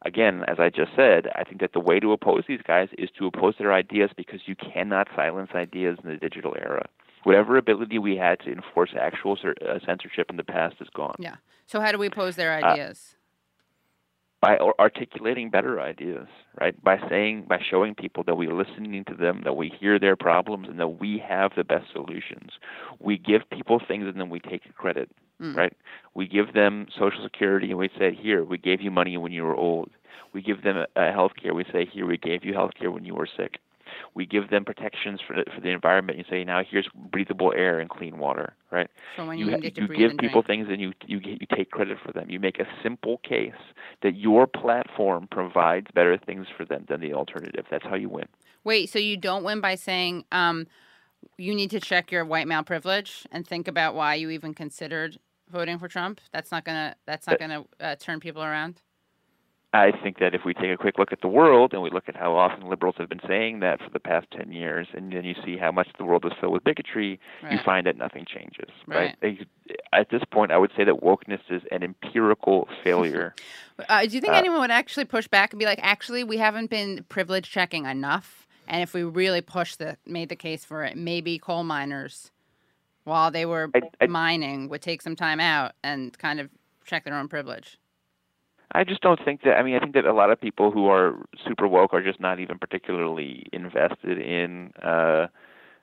[0.04, 3.10] Again, as I just said, I think that the way to oppose these guys is
[3.18, 6.86] to oppose their ideas because you cannot silence ideas in the digital era.
[7.24, 11.16] Whatever ability we had to enforce actual uh, censorship in the past is gone.
[11.18, 11.36] Yeah.
[11.66, 13.16] So how do we oppose their Uh, ideas?
[14.42, 16.28] By articulating better ideas,
[16.60, 16.82] right?
[16.84, 20.68] By saying, by showing people that we're listening to them, that we hear their problems,
[20.70, 22.52] and that we have the best solutions.
[23.00, 25.10] We give people things and then we take credit,
[25.42, 25.56] Mm.
[25.56, 25.74] right?
[26.14, 29.44] We give them Social Security and we say, here, we gave you money when you
[29.44, 29.90] were old.
[30.32, 31.54] We give them uh, health care.
[31.54, 33.60] We say, here, we gave you health care when you were sick.
[34.14, 36.18] We give them protections for the, for the environment.
[36.18, 38.90] You say, now here's breathable air and clean water, right?
[39.18, 40.48] When you, you, you give people drink.
[40.48, 42.30] things and you you you take credit for them.
[42.30, 43.52] You make a simple case
[44.02, 47.66] that your platform provides better things for them than the alternative.
[47.70, 48.28] That's how you win.
[48.64, 50.68] Wait, so you don't win by saying um,
[51.38, 55.20] you need to check your white male privilege and think about why you even considered
[55.50, 56.22] voting for Trump?
[56.32, 56.96] That's not gonna.
[57.06, 58.82] That's not gonna uh, turn people around.
[59.76, 62.08] I think that if we take a quick look at the world and we look
[62.08, 65.26] at how often liberals have been saying that for the past 10 years, and then
[65.26, 67.20] you see how much the world is filled with bigotry,
[67.52, 68.70] you find that nothing changes.
[68.88, 69.18] Right.
[69.22, 69.48] Right.
[69.92, 73.36] At this point, I would say that wokeness is an empirical failure.
[73.90, 76.38] Uh, do you think Uh, anyone would actually push back and be like, actually, we
[76.38, 80.86] haven't been privilege checking enough, and if we really push the made the case for
[80.86, 82.32] it, maybe coal miners,
[83.04, 86.50] while they were I- I- mining, would take some time out and kind of
[86.86, 87.78] check their own privilege.
[88.72, 89.58] I just don't think that.
[89.58, 91.16] I mean, I think that a lot of people who are
[91.48, 95.28] super woke are just not even particularly invested in uh,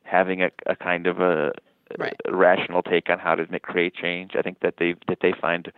[0.03, 1.53] having a, a kind of a,
[1.99, 2.17] Right.
[2.27, 4.33] a rational take on how to make, create change.
[4.35, 5.71] I think that they that they find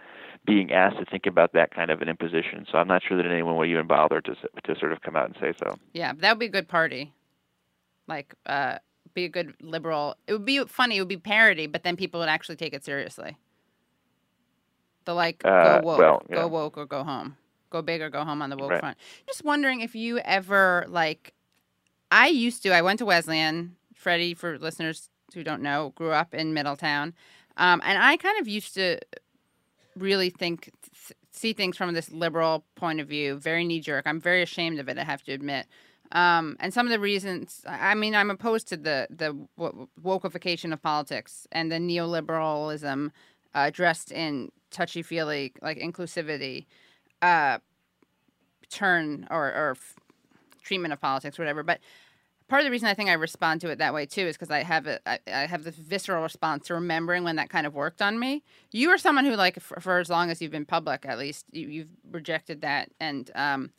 [0.46, 2.66] being asked to think about that kind of an imposition.
[2.70, 5.26] So I'm not sure that anyone would even bother to to sort of come out
[5.26, 5.76] and say so.
[5.92, 7.12] Yeah, that would be a good party.
[8.06, 8.78] Like, uh,
[9.14, 10.16] be a good liberal.
[10.26, 10.98] It would be funny.
[10.98, 13.36] It would be parody, but then people would actually take it seriously.
[15.04, 17.36] The like, Uh, go woke, well, go woke, or go home.
[17.70, 18.80] Go big or go home on the woke Right.
[18.80, 18.98] front.
[19.26, 21.34] Just wondering if you ever like.
[22.10, 22.70] I used to.
[22.72, 23.76] I went to Wesleyan.
[23.94, 27.14] Freddie, for listeners who don't know, grew up in Middletown,
[27.56, 28.98] um, and I kind of used to
[29.96, 30.70] really think
[31.30, 34.06] see things from this liberal point of view, very knee jerk.
[34.06, 34.98] I'm very ashamed of it.
[34.98, 35.66] I have to admit.
[36.12, 40.72] Um, and some of the reasons, I mean, I'm opposed to the the wo- wokeification
[40.72, 43.10] of politics and the neoliberalism
[43.54, 46.66] uh, dressed in touchy feely like inclusivity
[47.22, 47.58] uh,
[48.68, 49.94] turn or, or f-
[50.62, 51.62] treatment of politics, or whatever.
[51.62, 51.80] But
[52.48, 54.50] part of the reason I think I respond to it that way too is because
[54.50, 57.74] I have a, I, I have this visceral response to remembering when that kind of
[57.74, 58.42] worked on me.
[58.72, 61.46] You are someone who, like, for, for as long as you've been public, at least
[61.52, 62.90] you, you've rejected that.
[63.00, 63.70] And um,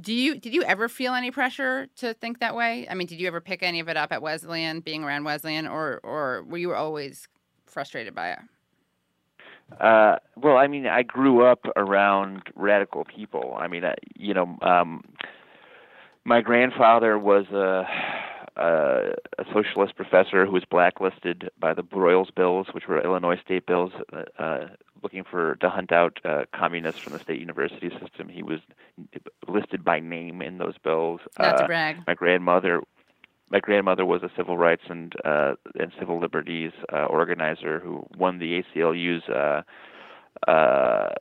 [0.00, 2.86] do you did you ever feel any pressure to think that way?
[2.90, 5.66] I mean, did you ever pick any of it up at Wesleyan, being around Wesleyan,
[5.66, 7.28] or or were you always
[7.66, 8.38] frustrated by it?
[9.80, 13.56] Uh, well, I mean, I grew up around radical people.
[13.58, 15.04] I mean, I, you know, um,
[16.24, 17.86] my grandfather was a,
[18.60, 23.66] a a socialist professor who was blacklisted by the Broyles bills, which were Illinois state
[23.66, 24.68] bills, uh, uh,
[25.02, 28.28] looking for to hunt out uh, communists from the state university system.
[28.28, 28.60] He was
[29.46, 31.20] listed by name in those bills.
[31.38, 31.96] Not uh, to brag.
[32.06, 32.82] my grandmother
[33.50, 38.38] my grandmother was a civil rights and uh, and civil liberties uh, organizer who won
[38.38, 39.62] the ACLU's uh,
[40.50, 41.14] uh,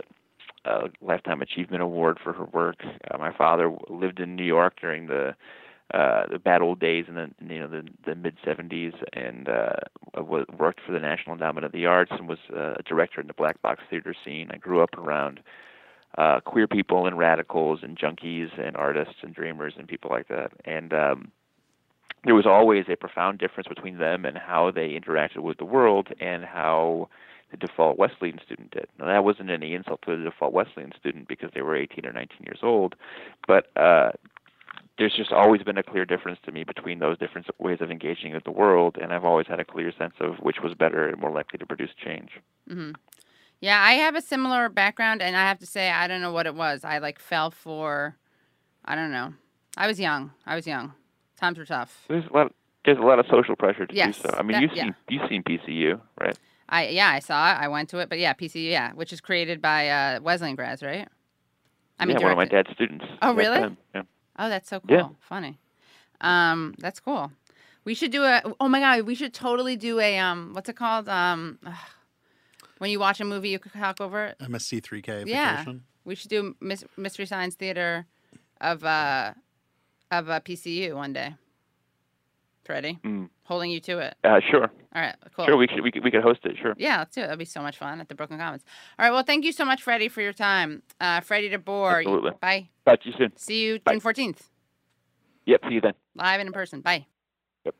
[0.65, 2.78] uh, lifetime achievement award for her work.
[2.84, 5.36] Uh, my father lived in New York during the
[5.93, 9.73] uh, the bad old days in the you know the the mid 70s and uh,
[10.15, 13.28] w- worked for the National Endowment of the Arts and was uh, a director in
[13.28, 14.49] the black box theater scene.
[14.53, 15.39] I grew up around
[16.17, 20.51] uh, queer people and radicals and junkies and artists and dreamers and people like that.
[20.65, 21.32] And um,
[22.28, 26.09] there was always a profound difference between them and how they interacted with the world
[26.19, 27.07] and how
[27.51, 28.86] the default Wesleyan student did.
[28.99, 32.11] Now that wasn't any insult to the default Wesleyan student because they were 18 or
[32.11, 32.95] 19 years old,
[33.47, 34.11] but uh,
[34.97, 38.34] there's just always been a clear difference to me between those different ways of engaging
[38.34, 41.21] with the world, and I've always had a clear sense of which was better and
[41.21, 42.32] more likely to produce change.
[42.67, 42.91] hmm
[43.61, 46.45] Yeah, I have a similar background, and I have to say, I don't know what
[46.45, 46.84] it was.
[46.84, 48.17] I like fell for,
[48.84, 49.34] I don't know.
[49.78, 50.32] I was young.
[50.45, 50.91] I was young.
[51.38, 52.05] Times were tough.
[52.07, 52.53] There's a lot.
[52.85, 54.35] There's a lot of social pressure to Yes, do so.
[54.38, 54.83] I mean, that- you've yeah.
[54.83, 56.38] seen you've seen PCU, right?
[56.69, 57.55] I yeah, I saw it.
[57.55, 60.81] I went to it, but yeah, PCU, yeah, which is created by uh, Wesleyan grads,
[60.83, 61.07] right?
[61.99, 63.05] I mean, yeah, one of my dad's students.
[63.21, 63.59] Oh, really?
[63.59, 64.01] then, Yeah.
[64.38, 64.95] Oh, that's so cool.
[64.95, 65.07] Yeah.
[65.19, 65.57] Funny.
[66.21, 67.31] Um, that's cool.
[67.85, 68.41] We should do a.
[68.59, 70.51] Oh my god, we should totally do a um.
[70.53, 71.07] What's it called?
[71.09, 71.59] Um,
[72.79, 74.38] when you watch a movie, you can talk over it.
[74.39, 75.63] MST3K Yeah.
[76.03, 76.55] We should do
[76.97, 78.05] Mystery Science Theater
[78.61, 79.33] of uh
[80.12, 81.36] of uh, PCU one day.
[82.66, 83.30] Freddie, Mm.
[83.43, 84.16] holding you to it.
[84.26, 85.45] Uh, sure, All right, cool.
[85.45, 85.55] sure.
[85.55, 86.58] We could we could we could host it.
[86.62, 86.74] Sure.
[86.78, 87.28] Yeah, let's do it.
[87.28, 88.66] That'd be so much fun at the Brooklyn Commons.
[88.99, 90.84] All right, well, thank you so much, Freddie, for your time.
[90.99, 91.99] Uh, Freddie DeBoer.
[91.99, 92.32] Absolutely.
[92.41, 92.68] Bye.
[92.86, 93.32] Talk to you soon.
[93.38, 93.80] See you.
[93.88, 94.49] June fourteenth.
[95.45, 95.62] Yep.
[95.70, 95.93] See you then.
[96.16, 96.82] live and in person.
[96.82, 97.05] Bye.
[97.64, 97.76] Yep.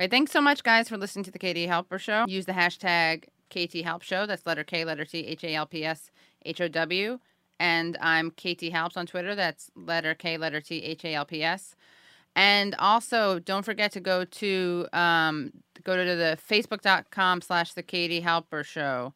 [0.00, 2.24] Okay, thanks so much, guys, for listening to the Katie Halper Show.
[2.28, 4.24] Use the hashtag KT Halp Show.
[4.24, 6.12] That's letter K, letter T, H A L P S
[6.44, 7.18] H O W.
[7.60, 9.36] And I'm KT Halps on Twitter.
[9.36, 11.76] That's letter K, letter T, H A L P S.
[12.34, 15.52] And also, don't forget to go to um,
[15.84, 19.14] go to the facebook.com slash the Katie Halper Show,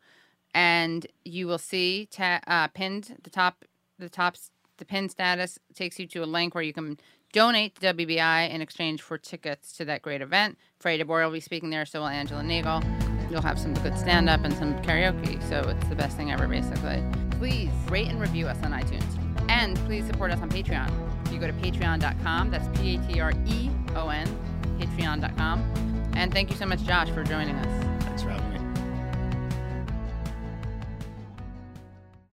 [0.53, 3.64] and you will see ta- uh, pinned the top
[3.99, 4.36] the top
[4.76, 6.99] the pin status takes you to a link where you can
[7.32, 10.59] donate to WBAI in exchange for tickets to that great event.
[10.78, 12.82] Freddie DeBoer will be speaking there, so will Angela Nagle.
[13.30, 16.47] You'll have some good stand up and some karaoke, so it's the best thing ever,
[16.47, 17.03] basically.
[17.39, 19.05] Please rate and review us on iTunes.
[19.51, 20.91] And please support us on Patreon.
[21.32, 24.26] You go to patreon.com, that's P A T R E O N,
[24.78, 26.11] patreon.com.
[26.14, 27.93] And thank you so much, Josh, for joining us.